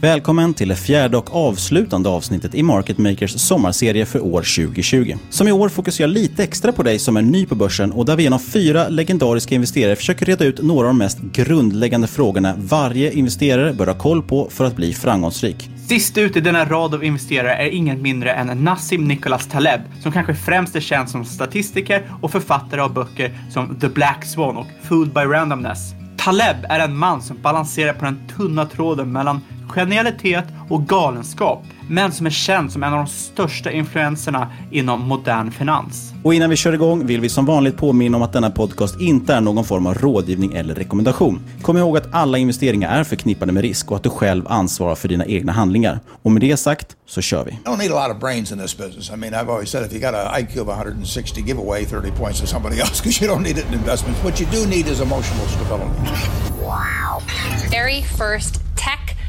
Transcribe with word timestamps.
Välkommen 0.00 0.54
till 0.54 0.68
det 0.68 0.76
fjärde 0.76 1.16
och 1.16 1.34
avslutande 1.34 2.08
avsnittet 2.08 2.54
i 2.54 2.62
Market 2.62 2.98
Makers 2.98 3.30
sommarserie 3.30 4.06
för 4.06 4.20
år 4.24 4.66
2020. 4.66 5.16
Som 5.30 5.48
i 5.48 5.52
år 5.52 5.68
fokuserar 5.68 6.08
lite 6.08 6.44
extra 6.44 6.72
på 6.72 6.82
dig 6.82 6.98
som 6.98 7.16
är 7.16 7.22
ny 7.22 7.46
på 7.46 7.54
börsen 7.54 7.92
och 7.92 8.04
där 8.04 8.16
vi 8.16 8.22
genom 8.22 8.40
fyra 8.40 8.88
legendariska 8.88 9.54
investerare 9.54 9.96
försöker 9.96 10.26
reda 10.26 10.44
ut 10.44 10.62
några 10.62 10.88
av 10.88 10.94
de 10.94 10.98
mest 10.98 11.18
grundläggande 11.20 12.06
frågorna 12.06 12.54
varje 12.56 13.12
investerare 13.12 13.72
bör 13.72 13.86
ha 13.86 13.94
koll 13.94 14.22
på 14.22 14.48
för 14.50 14.64
att 14.64 14.76
bli 14.76 14.94
framgångsrik. 14.94 15.70
Sist 15.88 16.18
ut 16.18 16.36
i 16.36 16.40
denna 16.40 16.64
rad 16.64 16.94
av 16.94 17.04
investerare 17.04 17.54
är 17.54 17.68
ingen 17.68 18.02
mindre 18.02 18.32
än 18.32 18.64
Nassim 18.64 19.08
Nicholas 19.08 19.46
Taleb, 19.46 19.80
som 20.02 20.12
kanske 20.12 20.34
främst 20.34 20.76
är 20.76 20.80
känd 20.80 21.10
som 21.10 21.24
statistiker 21.24 22.02
och 22.20 22.32
författare 22.32 22.80
av 22.80 22.92
böcker 22.92 23.38
som 23.50 23.76
The 23.80 23.88
Black 23.88 24.24
Swan 24.24 24.56
och 24.56 24.66
Food 24.82 25.08
by 25.08 25.20
Randomness. 25.20 25.92
Taleb 26.16 26.56
är 26.68 26.80
en 26.80 26.96
man 26.96 27.22
som 27.22 27.36
balanserar 27.42 27.92
på 27.92 28.04
den 28.04 28.18
tunna 28.36 28.66
tråden 28.66 29.12
mellan 29.12 29.40
genialitet 29.68 30.44
och 30.68 30.86
galenskap, 30.86 31.64
men 31.88 32.12
som 32.12 32.26
är 32.26 32.30
känd 32.30 32.72
som 32.72 32.82
en 32.82 32.92
av 32.92 32.98
de 32.98 33.06
största 33.06 33.70
influenserna 33.70 34.52
inom 34.70 35.00
modern 35.00 35.50
finans. 35.50 36.12
Och 36.22 36.34
innan 36.34 36.50
vi 36.50 36.56
kör 36.56 36.72
igång 36.72 37.06
vill 37.06 37.20
vi 37.20 37.28
som 37.28 37.46
vanligt 37.46 37.76
påminna 37.76 38.16
om 38.16 38.22
att 38.22 38.32
denna 38.32 38.50
podcast 38.50 39.00
inte 39.00 39.34
är 39.34 39.40
någon 39.40 39.64
form 39.64 39.86
av 39.86 39.94
rådgivning 39.94 40.52
eller 40.52 40.74
rekommendation. 40.74 41.40
Kom 41.62 41.76
ihåg 41.76 41.96
att 41.96 42.14
alla 42.14 42.38
investeringar 42.38 42.98
är 42.98 43.04
förknippade 43.04 43.52
med 43.52 43.62
risk 43.62 43.90
och 43.90 43.96
att 43.96 44.02
du 44.02 44.10
själv 44.10 44.48
ansvarar 44.48 44.94
för 44.94 45.08
dina 45.08 45.26
egna 45.26 45.52
handlingar. 45.52 46.00
Och 46.22 46.30
med 46.30 46.42
det 46.42 46.56
sagt 46.56 46.96
så 47.06 47.20
kör 47.20 47.44
vi. 47.44 47.50
You 47.50 47.60
don't 47.64 47.78
need 47.78 47.92
a 47.92 48.06
lot 48.06 48.16
of 48.16 48.20
brains 48.20 48.52
in 48.52 48.58
this 48.58 48.78
business. 48.78 49.10
I 49.10 49.16
mean, 49.16 49.34
I've 49.34 49.50
always 49.50 49.70
said 49.70 49.86
if 49.86 49.92
you 49.92 50.00
got 50.00 50.14
an 50.14 50.40
IQ 50.40 50.56
of 50.56 50.68
160, 50.68 51.42
give 51.42 51.58
away 51.58 51.84
30 51.84 52.10
points 52.10 52.40
to 52.40 52.46
somebody 52.46 52.80
else 52.80 53.02
because 53.02 53.24
you 53.24 53.34
don't 53.34 53.42
need 53.42 53.58
it 53.58 53.66
in 53.66 53.74
investments. 53.74 54.24
What 54.24 54.40
you 54.40 54.46
do 54.46 54.66
need 54.66 54.86
is 54.88 55.00
emotional 55.00 55.46
stability. 55.46 56.46
very 57.70 58.02
first 58.02 58.60
tech 58.76 59.15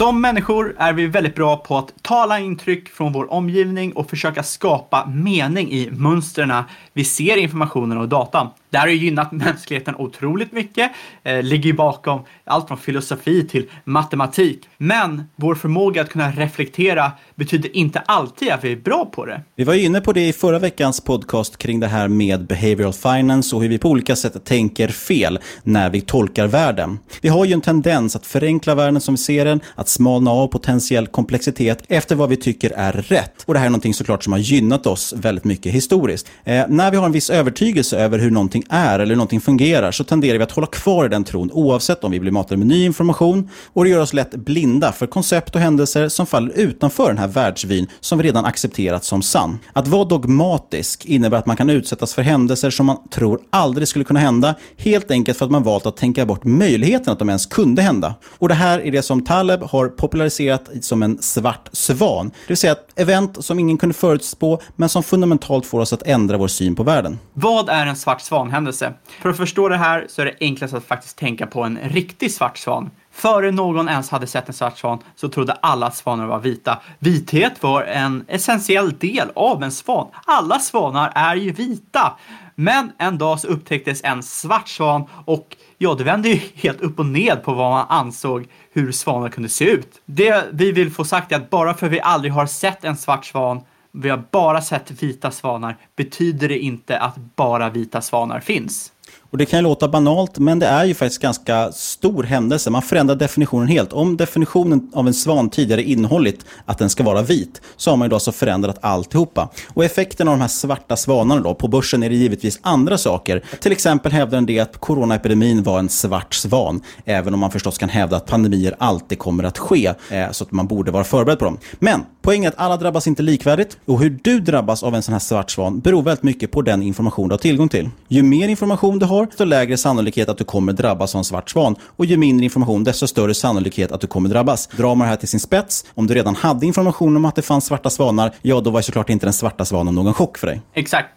Som 0.00 0.20
människor 0.20 0.74
är 0.78 0.92
vi 0.92 1.06
väldigt 1.06 1.34
bra 1.34 1.56
på 1.56 1.78
att 1.78 2.02
tala 2.02 2.38
intryck 2.38 2.88
från 2.88 3.12
vår 3.12 3.32
omgivning 3.32 3.92
och 3.92 4.10
försöka 4.10 4.42
skapa 4.42 5.06
mening 5.06 5.70
i 5.70 5.90
mönstren 5.90 6.62
vi 6.92 7.04
ser 7.04 7.36
i 7.36 7.40
informationen 7.40 7.98
och 7.98 8.08
datan. 8.08 8.48
Det 8.70 8.78
här 8.78 8.86
har 8.86 8.94
gynnat 8.94 9.32
mänskligheten 9.32 9.94
otroligt 9.98 10.52
mycket, 10.52 10.90
eh, 11.24 11.42
ligger 11.42 11.72
bakom 11.72 12.20
allt 12.44 12.68
från 12.68 12.78
filosofi 12.78 13.46
till 13.48 13.66
matematik. 13.84 14.68
Men 14.78 15.24
vår 15.36 15.54
förmåga 15.54 16.02
att 16.02 16.08
kunna 16.08 16.30
reflektera 16.30 17.12
betyder 17.34 17.76
inte 17.76 17.98
alltid 17.98 18.50
att 18.50 18.64
vi 18.64 18.72
är 18.72 18.76
bra 18.76 19.04
på 19.04 19.26
det. 19.26 19.42
Vi 19.56 19.64
var 19.64 19.74
inne 19.74 20.00
på 20.00 20.12
det 20.12 20.28
i 20.28 20.32
förra 20.32 20.58
veckans 20.58 21.00
podcast 21.00 21.58
kring 21.58 21.80
det 21.80 21.86
här 21.86 22.08
med 22.08 22.46
behavioral 22.46 22.92
finance 22.92 23.56
och 23.56 23.62
hur 23.62 23.68
vi 23.68 23.78
på 23.78 23.88
olika 23.88 24.16
sätt 24.16 24.44
tänker 24.44 24.88
fel 24.88 25.38
när 25.62 25.90
vi 25.90 26.00
tolkar 26.00 26.46
världen. 26.46 26.98
Vi 27.20 27.28
har 27.28 27.44
ju 27.44 27.52
en 27.52 27.60
tendens 27.60 28.16
att 28.16 28.26
förenkla 28.26 28.74
världen 28.74 29.00
som 29.00 29.14
vi 29.14 29.18
ser 29.18 29.44
den, 29.44 29.60
att 29.74 29.88
smalna 29.88 30.30
av 30.30 30.46
potentiell 30.46 31.06
komplexitet 31.06 31.84
efter 31.88 32.16
vad 32.16 32.28
vi 32.28 32.36
tycker 32.36 32.72
är 32.76 32.92
rätt. 32.92 33.44
Och 33.46 33.54
det 33.54 33.60
här 33.60 33.66
är 33.66 33.70
någonting 33.70 33.94
såklart 33.94 34.24
som 34.24 34.32
har 34.32 34.40
gynnat 34.40 34.86
oss 34.86 35.14
väldigt 35.16 35.44
mycket 35.44 35.72
historiskt. 35.72 36.30
Eh, 36.44 36.64
när 36.68 36.90
vi 36.90 36.96
har 36.96 37.06
en 37.06 37.12
viss 37.12 37.30
övertygelse 37.30 37.98
över 37.98 38.18
hur 38.18 38.30
någonting 38.30 38.59
är 38.68 38.98
eller 38.98 39.06
hur 39.06 39.16
någonting 39.16 39.40
fungerar 39.40 39.90
så 39.90 40.04
tenderar 40.04 40.38
vi 40.38 40.44
att 40.44 40.52
hålla 40.52 40.66
kvar 40.66 41.04
i 41.04 41.08
den 41.08 41.24
tron 41.24 41.50
oavsett 41.52 42.04
om 42.04 42.10
vi 42.10 42.20
blir 42.20 42.32
matade 42.32 42.56
med 42.56 42.66
ny 42.66 42.84
information 42.84 43.50
och 43.72 43.84
det 43.84 43.90
gör 43.90 44.00
oss 44.00 44.12
lätt 44.12 44.34
blinda 44.34 44.92
för 44.92 45.06
koncept 45.06 45.54
och 45.54 45.60
händelser 45.60 46.08
som 46.08 46.26
faller 46.26 46.52
utanför 46.54 47.08
den 47.08 47.18
här 47.18 47.28
världsvyn 47.28 47.86
som 48.00 48.18
vi 48.18 48.24
redan 48.24 48.44
accepterat 48.44 49.04
som 49.04 49.22
sann. 49.22 49.58
Att 49.72 49.88
vara 49.88 50.04
dogmatisk 50.04 51.04
innebär 51.04 51.38
att 51.38 51.46
man 51.46 51.56
kan 51.56 51.70
utsättas 51.70 52.14
för 52.14 52.22
händelser 52.22 52.70
som 52.70 52.86
man 52.86 53.08
tror 53.10 53.40
aldrig 53.50 53.88
skulle 53.88 54.04
kunna 54.04 54.20
hända 54.20 54.54
helt 54.76 55.10
enkelt 55.10 55.38
för 55.38 55.44
att 55.44 55.50
man 55.50 55.62
valt 55.62 55.86
att 55.86 55.96
tänka 55.96 56.26
bort 56.26 56.44
möjligheten 56.44 57.12
att 57.12 57.18
de 57.18 57.28
ens 57.28 57.46
kunde 57.46 57.82
hända. 57.82 58.14
Och 58.38 58.48
det 58.48 58.54
här 58.54 58.86
är 58.86 58.92
det 58.92 59.02
som 59.02 59.24
Taleb 59.24 59.62
har 59.62 59.88
populariserat 59.88 60.68
som 60.80 61.02
en 61.02 61.22
svart 61.22 61.68
svan. 61.72 62.26
Det 62.28 62.48
vill 62.48 62.56
säga 62.56 62.72
ett 62.72 62.88
event 62.96 63.44
som 63.44 63.58
ingen 63.58 63.78
kunde 63.78 63.94
förutspå 63.94 64.60
men 64.76 64.88
som 64.88 65.02
fundamentalt 65.02 65.66
får 65.66 65.80
oss 65.80 65.92
att 65.92 66.02
ändra 66.02 66.36
vår 66.36 66.48
syn 66.48 66.74
på 66.74 66.82
världen. 66.82 67.18
Vad 67.32 67.68
är 67.68 67.86
en 67.86 67.96
svart 67.96 68.20
svan? 68.20 68.49
Svanhändelse. 68.50 68.92
För 69.22 69.28
att 69.28 69.36
förstå 69.36 69.68
det 69.68 69.76
här 69.76 70.06
så 70.08 70.22
är 70.22 70.26
det 70.26 70.34
enklast 70.40 70.74
att 70.74 70.84
faktiskt 70.84 71.18
tänka 71.18 71.46
på 71.46 71.62
en 71.62 71.78
riktig 71.82 72.32
svart 72.32 72.58
svan. 72.58 72.90
Före 73.12 73.50
någon 73.50 73.88
ens 73.88 74.10
hade 74.10 74.26
sett 74.26 74.48
en 74.48 74.54
svart 74.54 74.78
svan 74.78 74.98
så 75.16 75.28
trodde 75.28 75.52
alla 75.52 75.86
att 75.86 75.96
svanar 75.96 76.26
var 76.26 76.38
vita. 76.38 76.80
Vithet 76.98 77.62
var 77.62 77.82
en 77.82 78.24
essentiell 78.28 78.98
del 78.98 79.28
av 79.34 79.62
en 79.62 79.72
svan. 79.72 80.08
Alla 80.26 80.58
svanar 80.58 81.12
är 81.14 81.36
ju 81.36 81.52
vita. 81.52 82.16
Men 82.54 82.92
en 82.98 83.18
dag 83.18 83.40
så 83.40 83.48
upptäcktes 83.48 84.00
en 84.04 84.22
svart 84.22 84.68
svan 84.68 85.04
och 85.24 85.56
ja, 85.78 85.94
det 85.94 86.04
vände 86.04 86.28
ju 86.28 86.40
helt 86.54 86.80
upp 86.80 86.98
och 86.98 87.06
ned 87.06 87.42
på 87.44 87.54
vad 87.54 87.70
man 87.70 87.86
ansåg 87.88 88.46
hur 88.72 88.92
svanar 88.92 89.28
kunde 89.28 89.48
se 89.48 89.64
ut. 89.64 90.02
Det 90.06 90.44
vi 90.52 90.72
vill 90.72 90.90
få 90.90 91.04
sagt 91.04 91.32
är 91.32 91.36
att 91.36 91.50
bara 91.50 91.74
för 91.74 91.88
vi 91.88 92.00
aldrig 92.00 92.32
har 92.32 92.46
sett 92.46 92.84
en 92.84 92.96
svart 92.96 93.24
svan 93.24 93.60
vi 93.92 94.08
har 94.08 94.22
bara 94.30 94.62
sett 94.62 95.02
vita 95.02 95.30
svanar 95.30 95.76
betyder 95.96 96.48
det 96.48 96.58
inte 96.58 96.98
att 96.98 97.16
bara 97.36 97.70
vita 97.70 98.00
svanar 98.00 98.40
finns. 98.40 98.92
Och 99.32 99.38
Det 99.38 99.46
kan 99.46 99.58
ju 99.58 99.62
låta 99.62 99.88
banalt, 99.88 100.38
men 100.38 100.58
det 100.58 100.66
är 100.66 100.84
ju 100.84 100.94
faktiskt 100.94 101.22
ganska 101.22 101.72
stor 101.72 102.22
händelse. 102.22 102.70
Man 102.70 102.82
förändrar 102.82 103.16
definitionen 103.16 103.68
helt. 103.68 103.92
Om 103.92 104.16
definitionen 104.16 104.90
av 104.94 105.06
en 105.06 105.14
svan 105.14 105.50
tidigare 105.50 105.82
innehållit 105.82 106.44
att 106.64 106.78
den 106.78 106.90
ska 106.90 107.02
vara 107.02 107.22
vit, 107.22 107.60
så 107.76 107.90
har 107.90 107.96
man 107.96 108.06
ju 108.06 108.10
då 108.10 108.16
alltså 108.16 108.32
förändrat 108.32 108.78
alltihopa. 108.80 109.48
Och 109.68 109.84
effekten 109.84 110.28
av 110.28 110.34
de 110.34 110.40
här 110.40 110.48
svarta 110.48 110.96
svanarna 110.96 111.40
då, 111.40 111.54
på 111.54 111.68
börsen 111.68 112.02
är 112.02 112.10
det 112.10 112.16
givetvis 112.16 112.58
andra 112.62 112.98
saker. 112.98 113.44
Till 113.60 113.72
exempel 113.72 114.12
hävdar 114.12 114.38
en 114.38 114.46
det 114.46 114.60
att 114.60 114.80
coronaepidemin 114.80 115.62
var 115.62 115.78
en 115.78 115.88
svart 115.88 116.34
svan, 116.34 116.82
även 117.04 117.34
om 117.34 117.40
man 117.40 117.50
förstås 117.50 117.78
kan 117.78 117.88
hävda 117.88 118.16
att 118.16 118.26
pandemier 118.26 118.74
alltid 118.78 119.18
kommer 119.18 119.44
att 119.44 119.58
ske, 119.58 119.94
eh, 120.10 120.30
så 120.30 120.44
att 120.44 120.52
man 120.52 120.66
borde 120.66 120.90
vara 120.90 121.04
förberedd 121.04 121.38
på 121.38 121.44
dem. 121.44 121.58
Men 121.78 122.04
poängen 122.22 122.44
är 122.44 122.48
att 122.48 122.58
alla 122.58 122.76
drabbas 122.76 123.06
inte 123.06 123.22
likvärdigt, 123.22 123.78
och 123.86 124.00
hur 124.00 124.18
du 124.22 124.40
drabbas 124.40 124.82
av 124.82 124.94
en 124.94 125.02
sån 125.02 125.12
här 125.12 125.18
svart 125.18 125.50
svan 125.50 125.80
beror 125.80 126.02
väldigt 126.02 126.22
mycket 126.22 126.50
på 126.50 126.62
den 126.62 126.82
information 126.82 127.28
du 127.28 127.32
har 127.32 127.38
tillgång 127.38 127.68
till. 127.68 127.88
Ju 128.08 128.22
mer 128.22 128.48
information 128.48 128.98
du 128.98 129.06
har, 129.06 129.19
desto 129.26 129.44
lägre 129.44 129.76
sannolikhet 129.76 130.28
att 130.28 130.38
du 130.38 130.44
kommer 130.44 130.72
drabbas 130.72 131.14
av 131.14 131.18
en 131.18 131.24
svart 131.24 131.50
svan. 131.50 131.76
Och 131.96 132.04
ju 132.04 132.16
mindre 132.16 132.44
information, 132.44 132.84
desto 132.84 133.06
större 133.06 133.34
sannolikhet 133.34 133.92
att 133.92 134.00
du 134.00 134.06
kommer 134.06 134.28
drabbas. 134.28 134.66
Drar 134.66 134.94
man 134.94 135.04
det 135.04 135.10
här 135.10 135.16
till 135.16 135.28
sin 135.28 135.40
spets, 135.40 135.84
om 135.94 136.06
du 136.06 136.14
redan 136.14 136.34
hade 136.34 136.66
information 136.66 137.16
om 137.16 137.24
att 137.24 137.36
det 137.36 137.42
fanns 137.42 137.66
svarta 137.66 137.90
svanar, 137.90 138.34
ja 138.42 138.60
då 138.60 138.70
var 138.70 138.80
såklart 138.80 139.10
inte 139.10 139.26
den 139.26 139.32
svarta 139.32 139.64
svanen 139.64 139.94
någon 139.94 140.14
chock 140.14 140.38
för 140.38 140.46
dig. 140.46 140.62
Exakt. 140.74 141.08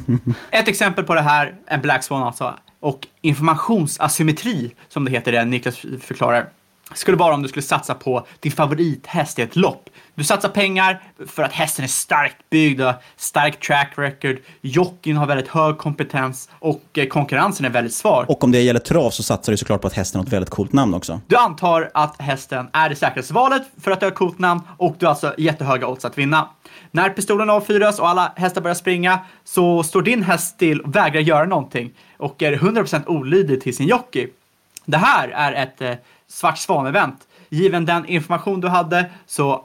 Ett 0.50 0.68
exempel 0.68 1.04
på 1.04 1.14
det 1.14 1.20
här, 1.20 1.54
en 1.66 1.80
Black 1.80 2.04
Swan 2.04 2.22
alltså, 2.22 2.54
och 2.80 3.06
informationsasymmetri, 3.22 4.74
som 4.88 5.04
det 5.04 5.10
heter 5.10 5.32
det 5.32 5.44
Niklas 5.44 5.76
förklarar, 6.00 6.48
skulle 6.94 7.16
vara 7.16 7.34
om 7.34 7.42
du 7.42 7.48
skulle 7.48 7.62
satsa 7.62 7.94
på 7.94 8.26
din 8.40 8.52
favorithäst 8.52 9.38
i 9.38 9.42
ett 9.42 9.56
lopp. 9.56 9.90
Du 10.14 10.24
satsar 10.24 10.48
pengar 10.48 11.02
för 11.26 11.42
att 11.42 11.52
hästen 11.52 11.84
är 11.84 11.88
starkt 11.88 12.50
byggd 12.50 12.80
och 12.80 12.94
stark 13.16 13.60
track 13.66 13.92
record. 13.96 14.36
Jockeyn 14.60 15.16
har 15.16 15.26
väldigt 15.26 15.48
hög 15.48 15.78
kompetens 15.78 16.48
och 16.58 16.82
eh, 16.94 17.06
konkurrensen 17.06 17.66
är 17.66 17.70
väldigt 17.70 17.94
svag. 17.94 18.30
Och 18.30 18.44
om 18.44 18.52
det 18.52 18.60
gäller 18.60 18.80
trav 18.80 19.10
så 19.10 19.22
satsar 19.22 19.52
du 19.52 19.56
såklart 19.56 19.80
på 19.80 19.86
att 19.86 19.92
hästen 19.92 20.18
har 20.18 20.26
ett 20.26 20.32
väldigt 20.32 20.50
coolt 20.50 20.72
namn 20.72 20.94
också. 20.94 21.20
Du 21.26 21.36
antar 21.36 21.90
att 21.94 22.20
hästen 22.20 22.68
är 22.72 22.88
det 22.88 22.96
säkraste 22.96 23.34
valet 23.34 23.62
för 23.80 23.90
att 23.90 24.00
du 24.00 24.06
har 24.06 24.10
ett 24.10 24.18
coolt 24.18 24.38
namn 24.38 24.60
och 24.76 24.96
du 24.98 25.06
har 25.06 25.10
alltså 25.10 25.34
jättehöga 25.38 25.86
odds 25.86 26.04
att 26.04 26.18
vinna. 26.18 26.48
När 26.90 27.10
pistolen 27.10 27.50
avfyras 27.50 27.98
och 27.98 28.08
alla 28.08 28.32
hästar 28.36 28.60
börjar 28.60 28.74
springa 28.74 29.18
så 29.44 29.82
står 29.82 30.02
din 30.02 30.22
häst 30.22 30.54
still 30.54 30.80
och 30.80 30.96
vägrar 30.96 31.20
göra 31.20 31.46
någonting 31.46 31.90
och 32.16 32.42
är 32.42 32.56
100% 32.56 33.06
olydig 33.06 33.60
till 33.60 33.76
sin 33.76 33.86
jockey. 33.86 34.28
Det 34.84 34.96
här 34.96 35.28
är 35.28 35.52
ett 35.52 35.80
eh, 35.80 35.94
svart 36.28 36.58
svan-event. 36.58 37.16
Given 37.48 37.86
den 37.86 38.06
information 38.06 38.60
du 38.60 38.68
hade 38.68 39.10
så 39.26 39.64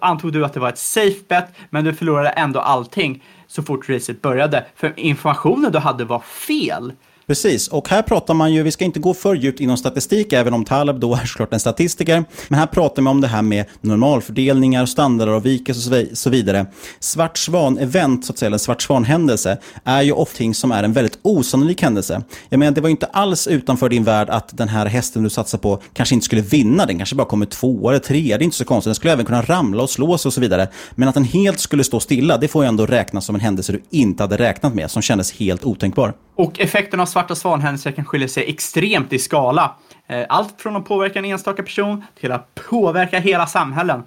antog 0.00 0.32
du 0.32 0.44
att 0.44 0.52
det 0.52 0.60
var 0.60 0.68
ett 0.68 0.78
safe 0.78 1.20
bet, 1.28 1.44
men 1.70 1.84
du 1.84 1.94
förlorade 1.94 2.28
ändå 2.28 2.60
allting 2.60 3.24
så 3.46 3.62
fort 3.62 3.88
racet 3.88 4.22
började. 4.22 4.64
För 4.74 5.00
informationen 5.00 5.72
du 5.72 5.78
hade 5.78 6.04
var 6.04 6.20
fel. 6.20 6.92
Precis, 7.28 7.68
och 7.68 7.88
här 7.88 8.02
pratar 8.02 8.34
man 8.34 8.52
ju, 8.54 8.62
vi 8.62 8.70
ska 8.70 8.84
inte 8.84 9.00
gå 9.00 9.14
för 9.14 9.34
djupt 9.34 9.60
inom 9.60 9.76
statistik, 9.76 10.32
även 10.32 10.54
om 10.54 10.64
Taleb 10.64 11.00
då 11.00 11.14
är 11.22 11.26
såklart 11.26 11.52
en 11.52 11.60
statistiker, 11.60 12.24
men 12.48 12.58
här 12.58 12.66
pratar 12.66 13.02
man 13.02 13.10
om 13.10 13.20
det 13.20 13.28
här 13.28 13.42
med 13.42 13.64
normalfördelningar, 13.80 14.86
standardavvikelser 14.86 16.06
och 16.12 16.18
så 16.18 16.30
vidare. 16.30 16.66
Svart 17.00 17.38
svan-event, 17.38 18.22
så 18.22 18.32
att 18.32 18.38
säga, 18.38 18.46
eller 18.46 18.58
svart 18.58 18.82
svan-händelse, 18.82 19.58
är 19.84 20.02
ju 20.02 20.12
ofta 20.12 20.36
ting 20.36 20.54
som 20.54 20.72
är 20.72 20.82
en 20.82 20.92
väldigt 20.92 21.18
osannolik 21.22 21.82
händelse. 21.82 22.22
Jag 22.48 22.58
menar, 22.58 22.72
det 22.72 22.80
var 22.80 22.88
ju 22.88 22.90
inte 22.90 23.06
alls 23.06 23.46
utanför 23.46 23.88
din 23.88 24.04
värld 24.04 24.30
att 24.30 24.56
den 24.56 24.68
här 24.68 24.86
hästen 24.86 25.22
du 25.22 25.30
satsar 25.30 25.58
på 25.58 25.82
kanske 25.92 26.14
inte 26.14 26.24
skulle 26.24 26.42
vinna, 26.42 26.86
den 26.86 26.96
kanske 26.96 27.16
bara 27.16 27.26
kommer 27.26 27.46
två 27.46 27.88
eller 27.88 27.98
tre, 27.98 28.22
det 28.22 28.32
är 28.34 28.42
inte 28.42 28.56
så 28.56 28.64
konstigt, 28.64 28.88
den 28.88 28.94
skulle 28.94 29.12
även 29.12 29.24
kunna 29.24 29.42
ramla 29.42 29.82
och 29.82 29.90
slå 29.90 30.18
sig 30.18 30.28
och 30.28 30.32
så 30.32 30.40
vidare. 30.40 30.68
Men 30.94 31.08
att 31.08 31.14
den 31.14 31.24
helt 31.24 31.60
skulle 31.60 31.84
stå 31.84 32.00
stilla, 32.00 32.36
det 32.36 32.48
får 32.48 32.64
ju 32.64 32.68
ändå 32.68 32.86
räknas 32.86 33.24
som 33.24 33.34
en 33.34 33.40
händelse 33.40 33.72
du 33.72 33.82
inte 33.90 34.22
hade 34.22 34.36
räknat 34.36 34.74
med, 34.74 34.90
som 34.90 35.02
kändes 35.02 35.32
helt 35.32 35.64
otänkbar. 35.64 36.14
Och 36.36 36.60
effekten 36.60 37.00
av 37.00 37.06
svarta 37.16 37.34
svanhändelser 37.34 37.92
kan 37.92 38.04
skilja 38.04 38.28
sig 38.28 38.50
extremt 38.50 39.12
i 39.12 39.18
skala. 39.18 39.74
Eh, 40.06 40.26
allt 40.28 40.60
från 40.60 40.76
att 40.76 40.84
påverka 40.84 41.18
en 41.18 41.24
enstaka 41.24 41.62
person 41.62 42.04
till 42.20 42.32
att 42.32 42.54
påverka 42.54 43.18
hela 43.18 43.46
samhällen. 43.46 44.02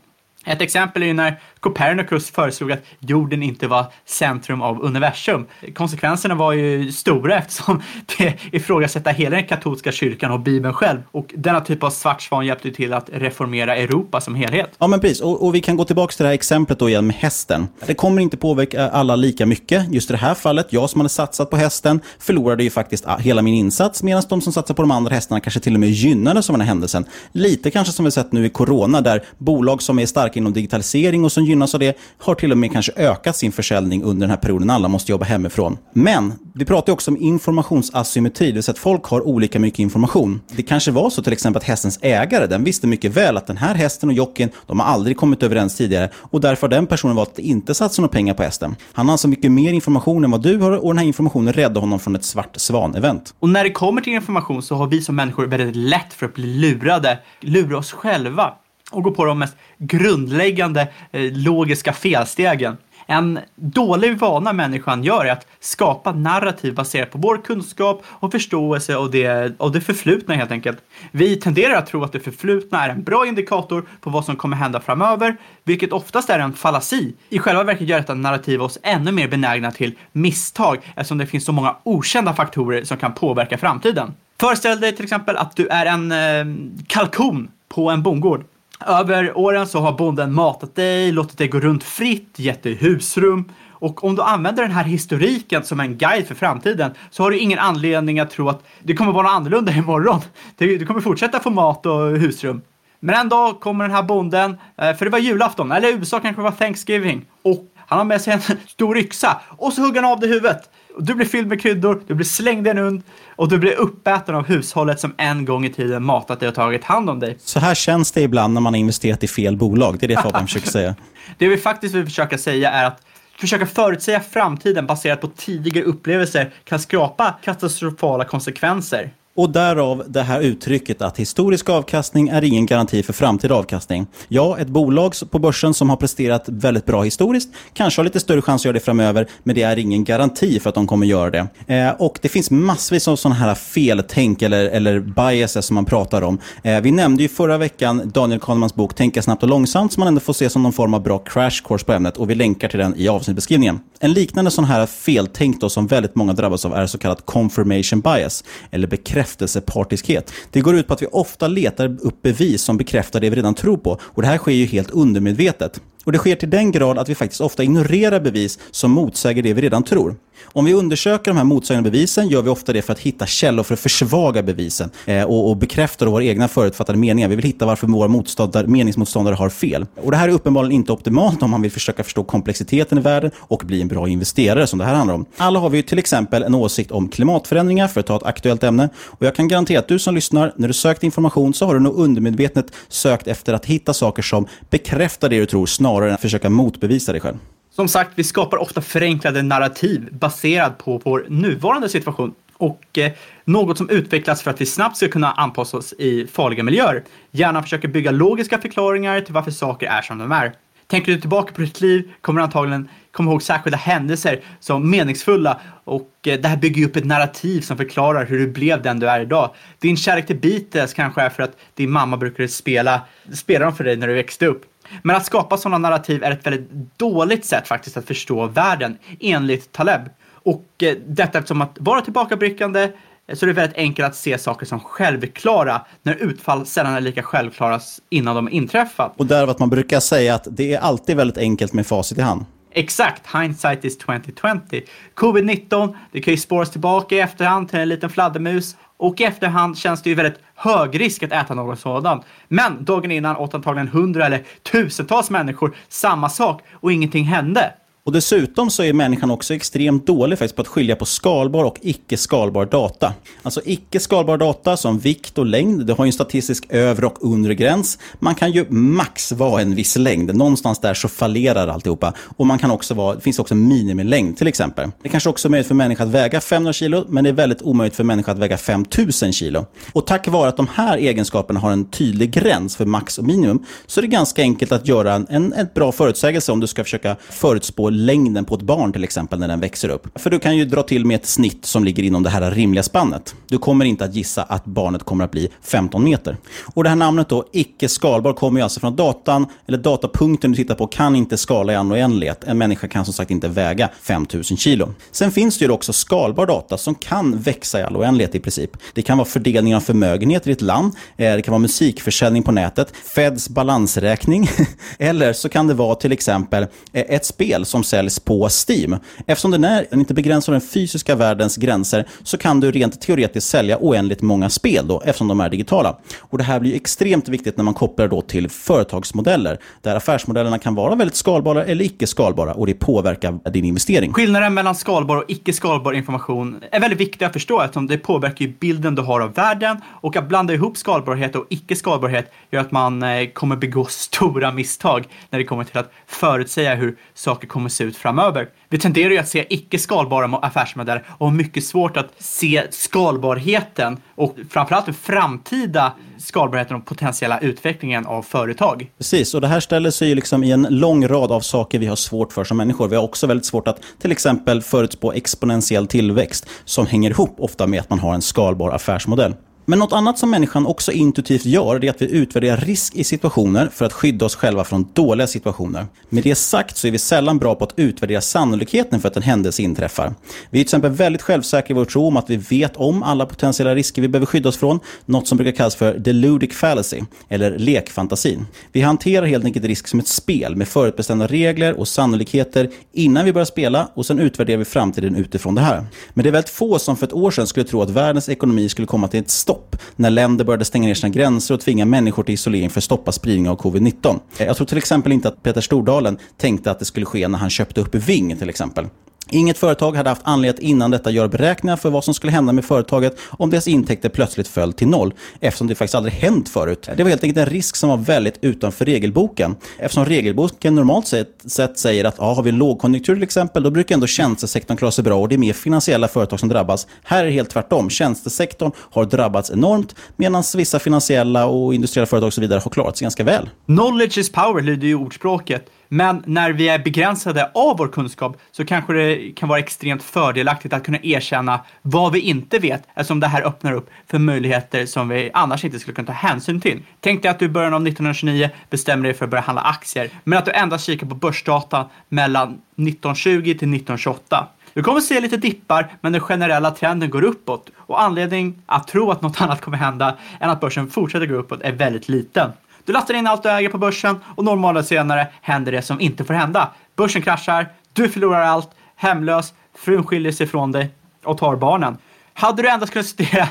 Ett 0.50 0.62
exempel 0.62 1.04
är 1.04 1.08
ju 1.08 1.14
när 1.14 1.40
Copernicus 1.60 2.32
föreslog 2.32 2.72
att 2.72 2.80
jorden 3.00 3.44
inte 3.44 3.68
var 3.68 3.86
centrum 4.06 4.62
av 4.62 4.82
universum. 4.82 5.46
Konsekvenserna 5.76 6.36
var 6.36 6.54
ju 6.54 6.92
stora 6.92 7.38
eftersom 7.38 7.82
det 8.18 8.34
ifrågasätter 8.52 9.14
hela 9.14 9.36
den 9.36 9.46
katolska 9.46 9.92
kyrkan 9.92 10.32
och 10.32 10.40
Bibeln 10.40 10.74
själv. 10.74 11.00
Och 11.12 11.34
denna 11.38 11.62
typ 11.62 11.84
av 11.84 11.90
svart 11.90 12.22
svan 12.22 12.46
hjälpte 12.46 12.72
till 12.72 12.94
att 12.94 13.10
reformera 13.14 13.76
Europa 13.76 14.22
som 14.22 14.36
helhet. 14.36 14.72
Ja, 14.78 14.88
men 14.88 15.00
precis. 15.00 15.22
Och, 15.22 15.46
och, 15.46 15.56
vi 15.56 15.62
kan 15.62 15.78
gå 15.78 15.86
tillbaka 15.86 16.12
till 16.12 16.24
det 16.24 16.28
här 16.28 16.34
exemplet 16.34 16.80
då 16.80 16.90
igen 16.90 17.08
med 17.08 17.16
hästen. 17.16 17.68
Det 17.86 17.94
kommer 17.94 18.22
inte 18.22 18.38
påverka 18.38 18.90
alla 18.90 19.16
lika 19.16 19.46
mycket. 19.46 19.94
Just 19.94 20.10
i 20.10 20.14
det 20.14 20.20
här 20.20 20.34
fallet, 20.34 20.68
jag 20.70 20.90
som 20.90 21.02
hade 21.02 21.10
satsat 21.10 21.50
på 21.50 21.58
hästen 21.58 22.02
förlorade 22.20 22.64
ju 22.64 22.70
faktiskt 22.70 23.06
hela 23.20 23.42
min 23.42 23.54
insats, 23.54 24.04
medan 24.04 24.24
de 24.30 24.42
som 24.42 24.54
satsar 24.54 24.74
på 24.74 24.82
de 24.82 24.92
andra 24.92 25.16
hästarna 25.16 25.40
kanske 25.40 25.60
till 25.60 25.74
och 25.74 25.80
med 25.80 25.90
gynnades 25.90 26.50
av 26.50 26.54
den 26.54 26.62
här 26.62 26.68
händelsen. 26.68 27.06
Lite 27.32 27.72
kanske 27.72 27.94
som 27.94 28.06
vi 28.06 28.12
sett 28.12 28.32
nu 28.32 28.46
i 28.46 28.50
corona, 28.50 29.02
där 29.02 29.24
bolag 29.38 29.82
som 29.82 30.00
är 30.00 30.06
starka 30.06 30.39
inom 30.40 30.54
digitalisering 30.54 31.24
och 31.24 31.32
som 31.32 31.46
gynnas 31.46 31.74
av 31.74 31.80
det 31.80 31.98
har 32.18 32.36
till 32.36 32.52
och 32.52 32.58
med 32.58 32.72
kanske 32.72 32.92
ökat 32.96 33.36
sin 33.36 33.52
försäljning 33.52 34.04
under 34.04 34.22
den 34.22 34.30
här 34.30 34.38
perioden. 34.38 34.70
Alla 34.70 34.88
måste 34.88 35.12
jobba 35.12 35.26
hemifrån. 35.26 35.78
Men 35.94 36.34
vi 36.56 36.66
pratar 36.66 36.94
också 36.94 37.12
om 37.12 37.18
informationsasymmetri, 37.18 38.48
det 38.48 38.54
vill 38.54 38.64
säga 38.64 38.74
att 38.74 38.80
folk 38.80 39.06
har 39.06 39.28
olika 39.28 39.60
mycket 39.60 39.80
information. 39.80 40.42
Det 40.56 40.64
kanske 40.64 40.92
var 40.92 41.10
så 41.10 41.24
till 41.24 41.34
exempel 41.34 41.58
att 41.58 41.68
hästens 41.68 42.00
ägare, 42.02 42.48
den 42.48 42.64
visste 42.64 42.88
mycket 42.88 43.18
väl 43.18 43.38
att 43.38 43.48
den 43.48 43.58
här 43.58 43.76
hästen 43.76 44.10
och 44.10 44.16
jocken, 44.16 44.50
de 44.68 44.80
har 44.80 44.88
aldrig 44.88 45.18
kommit 45.18 45.44
överens 45.44 45.76
tidigare 45.76 46.10
och 46.16 46.42
därför 46.42 46.68
har 46.68 46.70
den 46.70 46.88
personen 46.88 47.16
valt 47.16 47.30
att 47.30 47.40
inte 47.40 47.74
satsa 47.74 48.02
några 48.02 48.12
pengar 48.12 48.34
på 48.34 48.44
hästen. 48.44 48.76
Han 48.94 49.06
har 49.06 49.12
alltså 49.12 49.28
mycket 49.28 49.52
mer 49.52 49.74
information 49.74 50.24
än 50.24 50.32
vad 50.32 50.42
du 50.42 50.58
har 50.58 50.72
och 50.72 50.94
den 50.94 50.98
här 50.98 51.06
informationen 51.06 51.54
räddade 51.54 51.80
honom 51.80 52.00
från 52.00 52.16
ett 52.16 52.24
svart 52.24 52.58
svan-event. 52.58 53.34
Och 53.40 53.50
när 53.50 53.64
det 53.64 53.72
kommer 53.72 54.02
till 54.02 54.14
information 54.14 54.62
så 54.62 54.76
har 54.76 54.88
vi 54.88 55.02
som 55.02 55.16
människor 55.16 55.48
väldigt 55.48 55.76
lätt 55.76 56.14
för 56.14 56.26
att 56.26 56.34
bli 56.34 56.46
lurade, 56.46 57.20
lura 57.42 57.78
oss 57.78 57.92
själva 57.92 58.54
och 58.92 59.04
går 59.04 59.12
på 59.12 59.26
de 59.26 59.40
mest 59.40 59.56
grundläggande 59.78 60.88
eh, 61.12 61.32
logiska 61.32 61.94
felstegen. 61.94 62.78
En 63.12 63.40
dålig 63.56 64.18
vana 64.18 64.54
människan 64.54 65.04
gör 65.04 65.26
är 65.26 65.32
att 65.32 65.48
skapa 65.60 66.12
narrativ 66.12 66.76
baserat 66.76 67.12
på 67.12 67.18
vår 67.18 67.38
kunskap 67.38 68.04
och 68.08 68.32
förståelse 68.32 68.96
av 68.96 69.12
det, 69.12 69.56
av 69.58 69.72
det 69.72 69.82
förflutna 69.82 70.36
helt 70.36 70.52
enkelt. 70.52 70.78
Vi 71.12 71.36
tenderar 71.36 71.76
att 71.76 71.88
tro 71.88 72.04
att 72.04 72.12
det 72.12 72.20
förflutna 72.20 72.86
är 72.86 72.90
en 72.90 73.04
bra 73.04 73.28
indikator 73.28 73.86
på 74.02 74.10
vad 74.10 74.26
som 74.26 74.36
kommer 74.36 74.58
hända 74.58 74.80
framöver, 74.80 75.38
vilket 75.64 75.94
oftast 75.94 76.30
är 76.30 76.40
en 76.40 76.54
fallasi. 76.54 77.14
I 77.30 77.40
själva 77.40 77.64
verket 77.64 77.88
gör 77.88 77.98
detta 77.98 78.14
narrativ 78.14 78.62
oss 78.62 78.78
ännu 78.84 79.12
mer 79.12 79.28
benägna 79.28 79.72
till 79.72 79.98
misstag 80.12 80.78
eftersom 80.96 81.18
det 81.18 81.26
finns 81.26 81.46
så 81.46 81.52
många 81.52 81.76
okända 81.84 82.34
faktorer 82.34 82.84
som 82.84 82.98
kan 82.98 83.14
påverka 83.14 83.58
framtiden. 83.58 84.14
Föreställ 84.40 84.80
dig 84.80 84.96
till 84.96 85.04
exempel 85.04 85.38
att 85.38 85.56
du 85.56 85.68
är 85.68 85.86
en 85.86 86.12
eh, 86.12 86.72
kalkon 86.88 87.52
på 87.70 87.90
en 87.90 88.04
bondgård. 88.04 88.46
Över 88.86 89.38
åren 89.38 89.68
så 89.68 89.80
har 89.80 89.94
bonden 89.94 90.34
matat 90.34 90.76
dig, 90.76 91.12
låtit 91.12 91.38
dig 91.38 91.48
gå 91.48 91.60
runt 91.60 91.84
fritt, 91.84 92.34
gett 92.36 92.64
dig 92.64 92.74
husrum. 92.74 93.52
Och 93.72 94.04
om 94.04 94.16
du 94.16 94.22
använder 94.22 94.64
den 94.64 94.72
här 94.72 94.84
historiken 94.84 95.64
som 95.64 95.80
en 95.80 95.98
guide 95.98 96.28
för 96.28 96.36
framtiden 96.36 96.92
så 97.12 97.24
har 97.24 97.32
du 97.32 97.38
ingen 97.38 97.60
anledning 97.60 98.20
att 98.20 98.32
tro 98.32 98.50
att 98.50 98.64
det 98.84 98.94
kommer 98.94 99.12
vara 99.12 99.24
något 99.24 99.36
annorlunda 99.36 99.72
imorgon. 99.72 100.22
Du 100.58 100.86
kommer 100.86 101.02
fortsätta 101.02 101.40
få 101.40 101.50
mat 101.50 101.86
och 101.86 102.10
husrum. 102.18 102.62
Men 103.00 103.16
en 103.16 103.30
dag 103.30 103.60
kommer 103.60 103.86
den 103.86 103.96
här 103.96 104.04
bonden, 104.04 104.58
eh, 104.78 104.96
för 104.96 105.06
det 105.06 105.12
var 105.12 105.20
julafton, 105.20 105.72
eller 105.72 105.88
i 105.88 105.92
USA 105.92 106.20
kanske 106.20 106.42
det 106.42 106.44
var 106.44 106.52
Thanksgiving, 106.52 107.26
och 107.42 107.66
han 107.76 107.98
har 107.98 108.06
med 108.06 108.22
sig 108.22 108.34
en 108.34 108.58
stor 108.68 108.98
yxa 108.98 109.42
och 109.50 109.74
så 109.74 109.82
hugger 109.82 110.02
han 110.02 110.12
av 110.12 110.20
dig 110.20 110.30
huvudet. 110.30 110.70
Du 111.00 111.16
blir 111.16 111.26
fylld 111.26 111.48
med 111.48 111.62
kryddor, 111.62 112.02
du 112.08 112.14
blir 112.14 112.26
slängd 112.26 112.68
i 112.68 112.70
en 112.70 112.78
und 112.78 113.04
och 113.36 113.50
du 113.50 113.58
blir 113.58 113.74
uppäten 113.74 114.36
av 114.36 114.48
hushållet 114.48 115.00
som 115.00 115.14
en 115.18 115.46
gång 115.46 115.66
i 115.66 115.70
tiden 115.70 116.04
matat 116.04 116.40
dig 116.40 116.50
och 116.50 116.56
tagit 116.56 116.84
hand 116.84 117.10
om 117.10 117.20
dig. 117.20 117.38
Så 117.40 117.60
här 117.60 117.76
känns 117.76 118.12
det 118.12 118.22
ibland 118.22 118.54
när 118.54 118.62
man 118.62 118.74
har 118.74 118.80
investerat 118.80 119.24
i 119.24 119.28
fel 119.28 119.58
bolag. 119.58 119.98
Det 120.00 120.06
är 120.06 120.08
det 120.08 120.16
Fabian 120.24 120.48
försöker 120.48 120.70
säga. 120.70 120.96
Det 121.38 121.48
vi 121.48 121.58
faktiskt 121.58 121.96
vill 121.96 122.06
försöka 122.06 122.38
säga 122.38 122.72
är 122.72 122.86
att 122.86 123.02
försöka 123.40 123.66
förutsäga 123.66 124.20
framtiden 124.20 124.88
baserat 124.88 125.22
på 125.22 125.28
tidigare 125.28 125.86
upplevelser 125.86 126.54
kan 126.64 126.80
skapa 126.80 127.36
katastrofala 127.44 128.26
konsekvenser. 128.26 129.10
Och 129.40 129.50
därav 129.50 130.04
det 130.08 130.22
här 130.22 130.42
uttrycket 130.42 131.02
att 131.02 131.20
historisk 131.20 131.70
avkastning 131.70 132.28
är 132.28 132.44
ingen 132.44 132.66
garanti 132.66 133.04
för 133.04 133.14
framtida 133.14 133.56
avkastning. 133.56 134.08
Ja, 134.28 134.58
ett 134.58 134.68
bolag 134.68 135.14
på 135.32 135.40
börsen 135.40 135.74
som 135.74 135.90
har 135.90 135.98
presterat 135.98 136.44
väldigt 136.48 136.86
bra 136.86 137.04
historiskt 137.04 137.50
kanske 137.74 138.00
har 138.00 138.04
lite 138.04 138.20
större 138.20 138.42
chans 138.42 138.62
att 138.62 138.66
göra 138.66 138.74
det 138.74 138.80
framöver, 138.80 139.28
men 139.44 139.56
det 139.56 139.62
är 139.62 139.80
ingen 139.80 140.04
garanti 140.04 140.60
för 140.60 140.70
att 140.70 140.76
de 140.76 140.88
kommer 140.88 141.08
göra 141.08 141.30
det. 141.30 141.76
Eh, 141.76 141.90
och 141.90 142.20
det 142.22 142.30
finns 142.30 142.52
massvis 142.52 143.08
av 143.08 143.16
sådana 143.16 143.36
här 143.36 143.56
feltänk 143.56 144.42
eller, 144.42 144.66
eller 144.66 145.00
biases 145.00 145.66
som 145.66 145.76
man 145.76 145.86
pratar 145.86 146.22
om. 146.22 146.40
Eh, 146.64 146.82
vi 146.82 146.92
nämnde 146.92 147.24
ju 147.24 147.30
förra 147.30 147.58
veckan 147.58 148.12
Daniel 148.14 148.40
Kahnemans 148.40 148.76
bok 148.76 148.96
Tänka 148.96 149.22
snabbt 149.22 149.44
och 149.44 149.50
långsamt 149.50 149.94
som 149.94 150.02
man 150.02 150.08
ändå 150.08 150.20
får 150.20 150.34
se 150.34 150.50
som 150.50 150.64
någon 150.64 150.74
form 150.74 150.94
av 150.94 151.04
bra 151.04 151.20
crash 151.20 151.64
course 151.64 151.86
på 151.86 151.94
ämnet 151.94 152.18
och 152.18 152.30
vi 152.30 152.36
länkar 152.36 152.68
till 152.68 152.80
den 152.80 152.96
i 152.98 153.08
avsnittbeskrivningen. 153.08 153.80
En 154.00 154.14
liknande 154.14 154.52
sån 154.52 154.66
här 154.66 154.86
feltänk 154.86 155.62
då 155.62 155.70
som 155.70 155.88
väldigt 155.88 156.16
många 156.16 156.34
drabbas 156.34 156.66
av 156.66 156.74
är 156.74 156.88
så 156.88 156.98
kallat 156.98 157.26
confirmation 157.26 158.02
bias, 158.02 158.44
eller 158.72 158.88
bekräftelse 158.88 159.29
bekräftelsepartiskhet. 159.30 160.32
Det 160.52 160.62
går 160.62 160.76
ut 160.76 160.88
på 160.88 160.94
att 160.94 161.02
vi 161.02 161.08
ofta 161.12 161.48
letar 161.48 161.98
upp 162.02 162.22
bevis 162.22 162.62
som 162.62 162.78
bekräftar 162.78 163.20
det 163.20 163.30
vi 163.30 163.36
redan 163.36 163.56
tror 163.56 163.78
på 163.78 164.00
och 164.02 164.22
det 164.22 164.28
här 164.28 164.38
sker 164.38 164.52
ju 164.52 164.66
helt 164.66 164.92
undermedvetet. 164.92 165.82
Och 166.10 166.14
det 166.14 166.20
sker 166.20 166.36
till 166.36 166.50
den 166.50 166.72
grad 166.72 166.98
att 166.98 167.10
vi 167.10 167.16
faktiskt 167.16 167.42
ofta 167.42 167.64
ignorerar 167.64 168.20
bevis 168.20 168.60
som 168.72 168.92
motsäger 168.92 169.44
det 169.44 169.54
vi 169.54 169.62
redan 169.62 169.84
tror. 169.84 170.16
Om 170.46 170.66
vi 170.66 170.74
undersöker 170.74 171.32
de 171.32 171.38
här 171.38 171.44
motsägande 171.44 171.92
bevisen 171.92 172.28
gör 172.28 172.42
vi 172.42 172.50
ofta 172.50 172.74
det 172.74 172.82
för 172.82 172.94
att 172.94 173.00
hitta 173.00 173.26
källor 173.26 173.64
för 173.64 173.74
att 173.74 173.80
försvaga 173.80 174.44
bevisen 174.44 174.90
eh, 175.06 175.24
och, 175.24 175.50
och 175.50 175.58
bekräfta 175.58 176.06
våra 176.06 176.24
egna 176.24 176.48
förutfattade 176.48 176.98
meningar. 176.98 177.30
Vi 177.30 177.36
vill 177.36 177.46
hitta 177.46 177.66
varför 177.66 177.88
våra 177.88 178.08
motståndare, 178.08 178.68
meningsmotståndare 178.68 179.36
har 179.36 179.50
fel. 179.50 179.86
Och 180.04 180.12
Det 180.12 180.18
här 180.18 180.28
är 180.28 180.32
uppenbarligen 180.32 180.72
inte 180.72 180.92
optimalt 180.92 181.44
om 181.44 181.50
man 181.50 181.62
vill 181.62 181.72
försöka 181.72 182.04
förstå 182.04 182.24
komplexiteten 182.24 182.98
i 182.98 183.02
världen 183.02 183.32
och 183.38 183.64
bli 183.66 183.82
en 183.82 183.88
bra 183.88 184.08
investerare 184.08 184.68
som 184.68 184.80
det 184.80 184.86
här 184.86 184.94
handlar 184.94 185.16
om. 185.16 185.26
Alla 185.38 185.60
har 185.60 185.70
vi 185.70 185.84
till 185.84 186.00
exempel 186.00 186.44
en 186.44 186.56
åsikt 186.56 186.92
om 186.92 187.10
klimatförändringar 187.10 187.88
för 187.88 188.00
att 188.00 188.06
ta 188.06 188.16
ett 188.16 188.24
aktuellt 188.24 188.64
ämne. 188.64 188.90
Och 188.98 189.26
Jag 189.26 189.36
kan 189.36 189.48
garantera 189.48 189.80
att 189.80 189.88
du 189.88 190.00
som 190.00 190.16
lyssnar, 190.16 190.54
när 190.56 190.68
du 190.68 190.74
sökt 190.74 191.04
information 191.04 191.54
så 191.54 191.66
har 191.66 191.74
du 191.74 191.80
nog 191.80 191.96
undermedvetet 191.96 192.66
sökt 192.88 193.28
efter 193.28 193.54
att 193.54 193.66
hitta 193.66 193.94
saker 193.94 194.22
som 194.22 194.48
bekräftar 194.70 195.30
det 195.30 195.40
du 195.40 195.46
tror 195.46 195.66
snarare 195.66 195.99
än 196.08 196.14
att 196.14 196.22
försöka 196.22 196.50
motbevisa 196.50 197.12
dig 197.12 197.22
själv. 197.22 197.38
Som 197.72 197.88
sagt, 197.88 198.12
vi 198.16 198.24
skapar 198.24 198.58
ofta 198.58 198.82
förenklade 198.82 199.42
narrativ 199.42 200.08
baserat 200.12 200.78
på 200.78 201.02
vår 201.06 201.26
nuvarande 201.30 201.90
situation 201.90 202.34
och 202.58 202.98
eh, 202.98 203.12
något 203.46 203.78
som 203.78 203.90
utvecklas 203.90 204.42
för 204.42 204.52
att 204.52 204.62
vi 204.62 204.66
snabbt 204.66 204.98
ska 204.98 205.08
kunna 205.08 205.32
anpassa 205.32 205.78
oss 205.78 205.94
i 205.94 206.28
farliga 206.28 206.64
miljöer. 206.64 207.04
Gärna 207.32 207.64
försöker 207.64 207.88
bygga 207.88 208.12
logiska 208.12 208.62
förklaringar 208.62 209.22
till 209.22 209.34
varför 209.34 209.52
saker 209.52 209.88
är 209.88 210.02
som 210.02 210.18
de 210.18 210.32
är. 210.32 210.54
Tänker 210.88 211.12
du 211.12 211.20
tillbaka 211.22 211.54
på 211.54 211.62
ditt 211.62 211.82
liv 211.82 212.12
kommer 212.22 212.42
du 212.42 212.44
antagligen 212.44 212.90
komma 213.12 213.32
ihåg 213.32 213.44
särskilda 213.44 213.78
händelser 213.78 214.42
som 214.60 214.90
meningsfulla 214.90 215.60
och 215.84 216.12
eh, 216.28 216.40
det 216.40 216.48
här 216.48 216.58
bygger 216.58 216.86
upp 216.86 216.96
ett 216.96 217.06
narrativ 217.06 217.62
som 217.62 217.78
förklarar 217.78 218.26
hur 218.26 218.40
du 218.40 218.48
blev 218.48 218.82
den 218.82 219.00
du 219.00 219.10
är 219.10 219.20
idag. 219.20 219.54
Din 219.80 219.98
kärlek 219.98 220.28
till 220.28 220.40
Beatles 220.40 220.94
kanske 220.94 221.22
är 221.22 221.30
för 221.30 221.44
att 221.44 221.58
din 221.74 221.92
mamma 221.92 222.18
brukade 222.18 222.50
spela, 222.50 223.02
spela 223.34 223.66
dem 223.66 223.76
för 223.76 223.84
dig 223.84 223.98
när 223.98 224.08
du 224.08 224.14
växte 224.14 224.46
upp. 224.46 224.66
Men 225.04 225.16
att 225.16 225.26
skapa 225.26 225.58
sådana 225.58 225.78
narrativ 225.78 226.24
är 226.24 226.32
ett 226.32 226.46
väldigt 226.46 226.70
dåligt 226.98 227.46
sätt 227.46 227.68
faktiskt 227.68 227.98
att 227.98 228.06
förstå 228.06 228.48
världen, 228.48 228.98
enligt 229.20 229.72
Taleb. 229.72 230.02
Och 230.34 230.66
eh, 230.84 230.96
detta 231.08 231.38
eftersom 231.38 231.62
att 231.62 231.78
vara 231.80 232.02
tillbakablickande 232.02 232.92
eh, 233.28 233.36
så 233.36 233.46
är 233.46 233.48
det 233.48 233.54
väldigt 233.54 233.78
enkelt 233.78 234.08
att 234.08 234.16
se 234.16 234.38
saker 234.38 234.66
som 234.66 234.80
självklara 234.80 235.82
när 236.04 236.16
utfall 236.16 236.66
sällan 236.66 236.94
är 236.94 237.02
lika 237.02 237.24
självklara 237.24 237.80
innan 238.10 238.36
de 238.36 238.50
inträffat. 238.50 239.14
Och 239.18 239.26
därav 239.26 239.50
att 239.50 239.60
man 239.60 239.70
brukar 239.70 240.00
säga 240.00 240.36
att 240.36 240.48
det 240.52 240.74
är 240.74 240.80
alltid 240.80 241.18
väldigt 241.18 241.38
enkelt 241.38 241.74
med 241.74 241.88
facit 241.88 242.18
i 242.18 242.22
hand. 242.22 242.46
Exakt, 242.72 243.36
hindsight 243.36 243.86
is 243.86 243.98
2020. 243.98 244.82
Covid-19, 245.16 245.96
det 246.12 246.22
kan 246.22 246.34
ju 246.34 246.38
spåras 246.38 246.72
tillbaka 246.72 247.16
i 247.16 247.20
efterhand 247.20 247.70
till 247.70 247.80
en 247.80 247.90
liten 247.90 248.10
fladdermus 248.10 248.76
och 249.00 249.22
i 249.22 249.24
efterhand 249.24 249.78
känns 249.78 250.02
det 250.02 250.10
ju 250.10 250.16
väldigt 250.16 250.40
hög 250.56 251.00
risk 251.00 251.24
att 251.24 251.32
äta 251.32 251.54
något 251.54 251.80
sådant. 251.80 252.26
Men 252.48 252.84
dagen 252.86 253.12
innan 253.12 253.38
åt 253.38 253.54
antagligen 253.54 253.88
hundra 253.88 254.26
eller 254.26 254.44
tusentals 254.72 255.30
människor 255.30 255.76
samma 255.88 256.30
sak 256.30 256.62
och 256.72 256.92
ingenting 256.92 257.24
hände. 257.24 257.74
Och 258.10 258.14
dessutom 258.14 258.70
så 258.70 258.84
är 258.84 258.94
människan 258.94 259.32
också 259.32 259.54
extremt 259.54 260.08
dålig 260.08 260.40
faktiskt 260.40 260.56
på 260.56 260.62
att 260.62 260.68
skilja 260.68 260.96
på 260.96 261.06
skalbar 261.06 261.64
och 261.64 261.78
icke 261.82 262.18
skalbar 262.18 262.66
data. 262.66 263.14
Alltså 263.44 263.62
icke 263.66 264.00
skalbar 264.00 264.38
data 264.38 264.78
som 264.78 265.00
vikt 265.00 265.38
och 265.38 265.46
längd, 265.46 265.86
det 265.86 265.94
har 265.94 266.06
ju 266.06 266.10
en 266.10 266.14
statistisk 266.14 266.66
övre 266.70 267.06
och 267.06 267.18
undre 267.22 267.56
gräns. 267.56 268.00
Man 268.20 268.36
kan 268.36 268.52
ju 268.52 268.66
max 268.70 269.32
vara 269.32 269.62
en 269.62 269.76
viss 269.76 269.98
längd, 269.98 270.36
någonstans 270.36 270.80
där 270.80 270.94
så 270.94 271.08
fallerar 271.08 271.68
alltihopa. 271.68 272.14
Och 272.38 272.48
man 272.48 272.60
kan 272.60 272.72
också 272.72 272.94
vara, 272.94 273.16
det 273.16 273.22
finns 273.22 273.40
också 273.40 273.56
minimilängd 273.56 274.38
till 274.38 274.48
exempel. 274.48 274.92
Det 275.04 275.10
kanske 275.10 275.30
också 275.30 275.48
är 275.48 275.50
möjligt 275.50 275.68
för 275.68 275.76
människan 275.76 276.08
att 276.08 276.14
väga 276.14 276.42
500 276.42 276.74
kilo, 276.74 277.06
men 277.10 277.24
det 277.24 277.30
är 277.30 277.34
väldigt 277.34 277.62
omöjligt 277.62 277.96
för 277.96 278.04
människan 278.04 278.34
att 278.34 278.42
väga 278.42 278.58
5000 278.58 279.34
kilo. 279.34 279.66
Och 279.94 280.08
tack 280.08 280.28
vare 280.28 280.50
att 280.50 280.58
de 280.58 280.68
här 280.74 280.98
egenskaperna 280.98 281.60
har 281.60 281.72
en 281.72 281.86
tydlig 281.86 282.32
gräns 282.32 282.76
för 282.76 282.86
max 282.86 283.18
och 283.18 283.24
minimum, 283.24 283.66
så 283.88 284.00
är 284.00 284.02
det 284.02 284.08
ganska 284.08 284.42
enkelt 284.42 284.72
att 284.72 284.88
göra 284.88 285.14
en, 285.14 285.28
en, 285.30 285.54
en 285.54 285.68
bra 285.76 285.92
förutsägelse 285.92 286.52
om 286.52 286.60
du 286.60 286.68
ska 286.68 286.84
försöka 286.84 287.16
förutspå 287.30 287.90
längden 288.06 288.46
på 288.46 288.56
ett 288.56 288.62
barn 288.62 288.94
till 288.94 289.04
exempel 289.04 289.40
när 289.40 289.48
den 289.48 289.60
växer 289.60 289.90
upp. 289.90 290.08
För 290.20 290.30
du 290.30 290.40
kan 290.40 290.58
ju 290.58 290.66
dra 290.66 290.84
till 290.84 291.06
med 291.06 291.16
ett 291.16 291.26
snitt 291.26 291.66
som 291.66 291.84
ligger 291.84 292.04
inom 292.04 292.24
det 292.24 292.30
här 292.30 292.52
rimliga 292.52 292.84
spannet. 292.84 293.36
Du 293.48 293.58
kommer 293.58 293.86
inte 293.86 294.06
att 294.06 294.16
gissa 294.16 294.44
att 294.44 294.66
barnet 294.66 295.04
kommer 295.04 295.24
att 295.24 295.32
bli 295.32 295.50
15 295.62 296.04
meter. 296.04 296.38
Och 296.76 296.84
det 296.84 296.90
här 296.90 296.96
namnet 296.96 297.30
då, 297.30 297.46
icke 297.52 297.90
skalbar, 297.90 298.34
kommer 298.34 298.60
ju 298.60 298.64
alltså 298.64 298.80
från 298.80 298.96
datan, 298.96 299.46
eller 299.68 299.78
datapunkten 299.78 300.52
du 300.52 300.58
tittar 300.58 300.76
på 300.76 300.88
kan 300.88 301.16
inte 301.16 301.38
skala 301.38 301.74
i 301.74 301.76
all 301.76 301.92
oändlighet. 301.92 302.44
En 302.44 302.58
människa 302.58 302.88
kan 302.88 303.06
som 303.06 303.14
sagt 303.14 303.32
inte 303.32 303.48
väga 303.48 303.90
5000 304.02 304.58
kilo. 304.58 304.94
Sen 305.12 305.32
finns 305.32 305.58
det 305.58 305.66
ju 305.66 305.72
också 305.72 305.94
skalbar 305.94 306.46
data 306.46 306.78
som 306.78 306.96
kan 306.96 307.40
växa 307.40 307.80
i 307.80 307.84
all 307.84 307.98
oändlighet 307.98 308.36
i 308.36 308.40
princip. 308.40 308.72
Det 308.94 309.02
kan 309.02 309.18
vara 309.18 309.28
fördelning 309.28 309.76
av 309.76 309.80
förmögenheter 309.80 310.50
i 310.50 310.54
ett 310.54 310.62
land, 310.62 310.94
eh, 311.18 311.36
det 311.36 311.42
kan 311.42 311.52
vara 311.52 311.60
musikförsäljning 311.60 312.44
på 312.44 312.52
nätet, 312.52 312.94
Feds 313.16 313.50
balansräkning, 313.50 314.50
eller 315.00 315.34
så 315.34 315.50
kan 315.50 315.68
det 315.68 315.74
vara 315.74 315.96
till 315.96 316.12
exempel 316.12 316.64
eh, 316.94 317.04
ett 317.10 317.26
spel 317.26 317.66
som 317.66 317.79
som 317.80 317.84
säljs 317.84 318.20
på 318.20 318.50
Steam. 318.68 318.98
Eftersom 319.28 319.52
den 319.52 319.64
är 319.64 319.94
inte 319.94 320.14
begränsar 320.14 320.52
den 320.52 320.62
fysiska 320.62 321.16
världens 321.16 321.58
gränser 321.58 322.06
så 322.24 322.38
kan 322.38 322.60
du 322.60 322.72
rent 322.72 323.02
teoretiskt 323.02 323.48
sälja 323.48 323.78
oändligt 323.82 324.22
många 324.22 324.50
spel 324.50 324.88
då, 324.88 325.02
eftersom 325.06 325.28
de 325.28 325.40
är 325.40 325.50
digitala. 325.50 325.98
Och 326.20 326.38
Det 326.38 326.44
här 326.44 326.60
blir 326.60 326.76
extremt 326.76 327.30
viktigt 327.30 327.58
när 327.58 327.64
man 327.64 327.74
kopplar 327.74 328.08
då 328.08 328.22
till 328.22 328.50
företagsmodeller, 328.50 329.58
där 329.82 329.96
affärsmodellerna 329.96 330.60
kan 330.60 330.76
vara 330.76 330.96
väldigt 330.96 331.16
skalbara 331.16 331.66
eller 331.66 331.86
icke 331.86 332.08
skalbara 332.08 332.54
och 332.54 332.68
det 332.68 332.74
påverkar 332.74 333.50
din 333.52 333.66
investering. 333.66 334.14
Skillnaden 334.14 334.54
mellan 334.54 334.76
skalbar 334.76 335.18
och 335.18 335.24
icke 335.28 335.54
skalbar 335.54 335.94
information 335.94 336.64
är 336.72 336.80
väldigt 336.80 337.00
viktig 337.00 337.26
att 337.26 337.34
förstå 337.34 337.62
eftersom 337.62 337.88
det 337.88 337.98
påverkar 337.98 338.46
ju 338.46 338.54
bilden 338.60 338.96
du 338.96 339.02
har 339.02 339.22
av 339.22 339.34
världen 339.34 339.78
och 340.02 340.16
att 340.16 340.28
blanda 340.28 340.54
ihop 340.54 340.78
skalbarhet 340.78 341.36
och 341.36 341.46
icke 341.50 341.76
skalbarhet 341.76 342.32
gör 342.52 342.62
att 342.62 342.72
man 342.72 343.04
eh, 343.04 343.30
kommer 343.30 343.56
begå 343.56 343.86
stora 343.90 344.52
misstag 344.52 345.08
när 345.30 345.40
det 345.40 345.46
kommer 345.46 345.64
till 345.64 345.78
att 345.78 345.92
förutsäga 346.08 346.76
hur 346.76 346.98
saker 347.14 347.48
kommer 347.48 347.69
se 347.70 347.84
ut 347.84 347.98
framöver. 347.98 348.50
Vi 348.70 348.78
tenderar 348.78 349.10
ju 349.10 349.18
att 349.18 349.28
se 349.28 349.46
icke 349.50 349.80
skalbara 349.80 350.38
affärsmodeller 350.38 351.06
och 351.10 351.28
har 351.28 351.34
mycket 351.34 351.64
svårt 351.64 351.98
att 351.98 352.14
se 352.18 352.64
skalbarheten 352.70 353.98
och 354.16 354.36
framförallt 354.50 354.86
den 354.86 354.94
framtida 354.94 355.94
skalbarheten 356.18 356.76
och 356.76 356.86
potentiella 356.86 357.40
utvecklingen 357.40 358.06
av 358.06 358.22
företag. 358.22 358.92
Precis, 358.98 359.34
och 359.34 359.42
det 359.42 359.48
här 359.48 359.60
ställer 359.60 359.92
sig 359.92 360.10
ju 360.10 360.16
liksom 360.16 360.44
i 360.44 360.52
en 360.52 360.68
lång 360.70 361.08
rad 361.08 361.32
av 361.32 361.42
saker 361.42 361.80
vi 361.80 361.86
har 361.86 361.96
svårt 361.96 362.34
för 362.34 362.44
som 362.44 362.58
människor. 362.58 362.88
Vi 362.88 362.96
har 362.96 363.04
också 363.04 363.28
väldigt 363.28 363.46
svårt 363.46 363.68
att 363.68 363.82
till 364.02 364.12
exempel 364.12 364.62
förutspå 364.62 365.14
exponentiell 365.14 365.88
tillväxt 365.88 366.50
som 366.66 366.88
hänger 366.88 367.10
ihop 367.10 367.36
ofta 367.38 367.68
med 367.68 367.80
att 367.80 367.90
man 367.90 368.00
har 368.00 368.14
en 368.14 368.22
skalbar 368.22 368.72
affärsmodell. 368.72 369.34
Men 369.70 369.80
något 369.80 369.94
annat 369.94 370.20
som 370.20 370.30
människan 370.30 370.66
också 370.66 370.92
intuitivt 370.92 371.46
gör, 371.46 371.86
är 371.86 371.90
att 371.90 372.02
vi 372.02 372.12
utvärderar 372.12 372.58
risk 372.58 372.96
i 372.96 373.04
situationer 373.04 373.70
för 373.74 373.86
att 373.86 373.94
skydda 373.94 374.26
oss 374.26 374.36
själva 374.36 374.64
från 374.64 374.88
dåliga 374.94 375.28
situationer. 375.28 375.86
Med 376.10 376.24
det 376.24 376.36
sagt 376.36 376.78
så 376.78 376.88
är 376.88 376.92
vi 376.92 376.98
sällan 376.98 377.38
bra 377.38 377.56
på 377.56 377.64
att 377.64 377.74
utvärdera 377.76 378.22
sannolikheten 378.22 379.00
för 379.00 379.08
att 379.08 379.18
en 379.18 379.24
händelse 379.24 379.62
inträffar. 379.62 380.14
Vi 380.50 380.60
är 380.60 380.64
till 380.64 380.68
exempel 380.68 380.92
väldigt 380.92 381.22
självsäkra 381.22 381.74
i 381.74 381.74
vår 381.74 381.86
tro 381.86 382.08
om 382.08 382.18
att 382.18 382.30
vi 382.30 382.38
vet 382.38 382.76
om 382.76 383.04
alla 383.04 383.26
potentiella 383.26 383.76
risker 383.76 384.02
vi 384.02 384.08
behöver 384.08 384.26
skydda 384.26 384.50
oss 384.50 384.58
från, 384.58 384.80
något 385.06 385.28
som 385.28 385.38
brukar 385.38 385.58
kallas 385.58 385.76
för 385.76 385.94
deludic 385.94 386.54
fallacy, 386.54 387.02
eller 387.30 387.58
lekfantasin. 387.58 388.46
Vi 388.72 388.82
hanterar 388.82 389.26
helt 389.26 389.46
enkelt 389.46 389.66
risk 389.66 389.88
som 389.88 390.00
ett 390.00 390.08
spel 390.08 390.56
med 390.56 390.68
förutbestämda 390.68 391.28
regler 391.28 391.80
och 391.80 391.88
sannolikheter 391.88 392.70
innan 392.94 393.26
vi 393.26 393.34
börjar 393.34 393.46
spela 393.46 393.90
och 393.94 394.06
sen 394.06 394.20
utvärderar 394.20 394.58
vi 394.58 394.66
framtiden 394.66 395.16
utifrån 395.16 395.56
det 395.56 395.62
här. 395.62 395.86
Men 396.14 396.24
det 396.24 396.30
är 396.30 396.32
väldigt 396.32 396.50
få 396.50 396.80
som 396.80 396.98
för 396.98 397.06
ett 397.06 397.14
år 397.14 397.32
sedan 397.32 397.48
skulle 397.48 397.66
tro 397.66 397.82
att 397.82 397.90
världens 397.90 398.30
ekonomi 398.30 398.70
skulle 398.70 398.88
komma 398.88 399.08
till 399.08 399.20
ett 399.20 399.30
stopp 399.30 399.59
stopp 399.60 399.76
när 399.96 400.10
länder 400.10 400.46
började 400.46 400.66
stänga 400.66 400.88
ner 400.88 400.94
sina 400.96 401.10
gränser 401.10 401.54
och 401.54 401.62
tvinga 401.62 401.86
människor 401.86 402.24
till 402.24 402.34
isolering 402.34 402.70
för 402.70 402.80
att 402.80 402.84
stoppa 402.84 403.12
spridningen 403.12 403.52
av 403.52 403.58
covid-19. 403.58 404.20
Jag 404.38 404.58
tror 404.58 404.68
till 404.68 404.78
exempel 404.78 405.12
inte 405.12 405.28
att 405.28 405.44
Peter 405.44 405.62
Stordalen 405.62 406.18
tänkte 406.38 406.72
att 406.72 406.80
det 406.80 406.86
skulle 406.86 407.06
ske 407.06 407.28
när 407.28 407.40
han 407.40 407.50
köpte 407.50 407.82
upp 407.82 407.96
Ving 407.96 408.38
till 408.38 408.50
exempel. 408.50 408.86
Inget 409.32 409.58
företag 409.58 409.96
hade 409.96 410.10
haft 410.10 410.22
anledning 410.26 410.50
att 410.50 410.70
innan 410.70 410.92
detta 410.92 411.12
göra 411.12 411.28
beräkningar 411.28 411.78
för 411.78 411.90
vad 411.90 412.04
som 412.04 412.14
skulle 412.14 412.32
hända 412.32 412.54
med 412.54 412.66
företaget 412.66 413.18
om 413.30 413.50
deras 413.50 413.68
intäkter 413.68 414.10
plötsligt 414.10 414.48
föll 414.48 414.74
till 414.74 414.88
noll, 414.88 415.14
eftersom 415.40 415.68
det 415.68 415.76
faktiskt 415.76 415.96
aldrig 415.96 416.14
hänt 416.14 416.50
förut. 416.50 416.90
Det 416.98 417.04
var 417.04 417.10
helt 417.10 417.24
enkelt 417.24 417.48
en 417.48 417.54
risk 417.54 417.76
som 417.76 417.90
var 417.90 417.98
väldigt 417.98 418.40
utanför 418.42 418.86
regelboken. 418.86 419.56
Eftersom 419.78 420.06
regelboken 420.06 420.76
normalt 420.76 421.08
sett 421.46 421.80
säger 421.80 422.06
att 422.06 422.16
ja, 422.18 422.34
har 422.34 422.44
vi 422.44 422.50
en 422.50 422.58
lågkonjunktur 422.58 423.16
till 423.16 423.24
exempel, 423.24 423.64
då 423.64 423.72
brukar 423.72 423.96
ändå 423.96 424.08
tjänstesektorn 424.08 424.78
klara 424.78 424.92
sig 424.92 425.04
bra 425.04 425.16
och 425.20 425.30
det 425.30 425.36
är 425.36 425.38
mer 425.38 425.54
finansiella 425.54 426.08
företag 426.08 426.40
som 426.40 426.50
drabbas. 426.50 426.88
Här 427.04 427.22
är 427.22 427.26
det 427.26 427.32
helt 427.32 427.50
tvärtom. 427.50 427.90
Tjänstesektorn 427.90 428.72
har 428.78 429.06
drabbats 429.06 429.52
enormt, 429.52 429.96
medan 430.16 430.44
vissa 430.56 430.80
finansiella 430.80 431.46
och 431.46 431.74
industriella 431.74 432.06
företag 432.06 432.28
och 432.28 432.34
så 432.34 432.42
vidare 432.42 432.60
har 432.60 432.72
klarat 432.72 432.98
sig 432.98 433.06
ganska 433.06 433.24
väl. 433.24 433.50
Knowledge 433.66 434.18
is 434.18 434.32
power 434.32 434.62
lyder 434.62 434.88
ju 434.88 434.96
ordspråket. 434.96 435.66
Men 435.92 436.24
när 436.26 436.52
vi 436.52 436.70
är 436.70 436.80
begränsade 436.80 437.52
av 437.54 437.78
vår 437.78 437.88
kunskap 437.88 438.38
så 438.52 438.66
kanske 438.66 438.94
det 438.94 439.32
kan 439.36 439.50
vara 439.50 439.60
extremt 439.60 440.04
fördelaktigt 440.04 440.74
att 440.74 440.84
kunna 440.84 440.98
erkänna 441.04 441.60
vad 441.82 442.14
vi 442.14 442.20
inte 442.20 442.60
vet 442.60 442.84
eftersom 442.94 443.20
det 443.20 443.28
här 443.28 443.42
öppnar 443.42 443.74
upp 443.74 443.90
för 444.08 444.20
möjligheter 444.20 444.86
som 444.86 445.10
vi 445.10 445.32
annars 445.34 445.66
inte 445.66 445.80
skulle 445.80 445.96
kunna 445.96 446.06
ta 446.06 446.14
hänsyn 446.14 446.62
till. 446.62 446.82
Tänk 447.00 447.22
dig 447.22 447.32
att 447.32 447.40
du 447.40 447.46
i 447.46 447.50
början 447.50 447.74
av 447.74 447.82
1929 447.88 448.50
bestämmer 448.70 449.04
dig 449.04 449.14
för 449.14 449.26
att 449.26 449.32
börja 449.32 449.42
handla 449.42 449.62
aktier, 449.62 450.10
men 450.24 450.40
att 450.40 450.46
du 450.46 450.52
endast 450.52 450.86
kikar 450.86 451.08
på 451.08 451.16
börsdata 451.16 451.90
mellan 452.10 452.50
1920 452.50 453.42
till 453.42 453.54
1928. 453.54 454.48
Du 454.74 454.84
kommer 454.84 455.02
se 455.02 455.20
lite 455.20 455.38
dippar, 455.38 455.88
men 456.02 456.12
den 456.12 456.22
generella 456.22 456.72
trenden 456.72 457.10
går 457.10 457.24
uppåt 457.24 457.70
och 457.78 458.02
anledning 458.02 458.62
att 458.66 458.88
tro 458.88 459.12
att 459.12 459.22
något 459.22 459.42
annat 459.42 459.62
kommer 459.62 459.78
hända 459.78 460.18
än 460.40 460.50
att 460.50 460.60
börsen 460.60 460.90
fortsätter 460.90 461.26
gå 461.26 461.36
uppåt 461.36 461.62
är 461.62 461.72
väldigt 461.72 462.10
liten. 462.10 462.52
Du 462.90 462.94
lastar 462.94 463.14
in 463.14 463.28
allt 463.28 463.44
du 463.44 463.50
äger 463.50 463.70
på 463.70 463.78
börsen 463.78 464.20
och 464.36 464.44
några 464.44 464.56
månader 464.56 464.82
senare 464.84 465.28
händer 465.42 465.72
det 465.72 465.82
som 465.82 466.02
inte 466.02 466.24
får 466.24 466.34
hända. 466.34 466.70
Börsen 466.96 467.22
kraschar, 467.22 467.70
du 467.94 468.10
förlorar 468.10 468.42
allt, 468.42 468.70
hemlös, 468.96 469.54
frun 469.76 470.04
skiljer 470.04 470.32
sig 470.32 470.48
från 470.48 470.72
dig 470.72 470.90
och 471.24 471.38
tar 471.38 471.56
barnen. 471.56 471.98
Hade 472.34 472.62
du 472.62 472.70
endast 472.70 472.94
kunnat 472.94 473.06
studera 473.06 473.48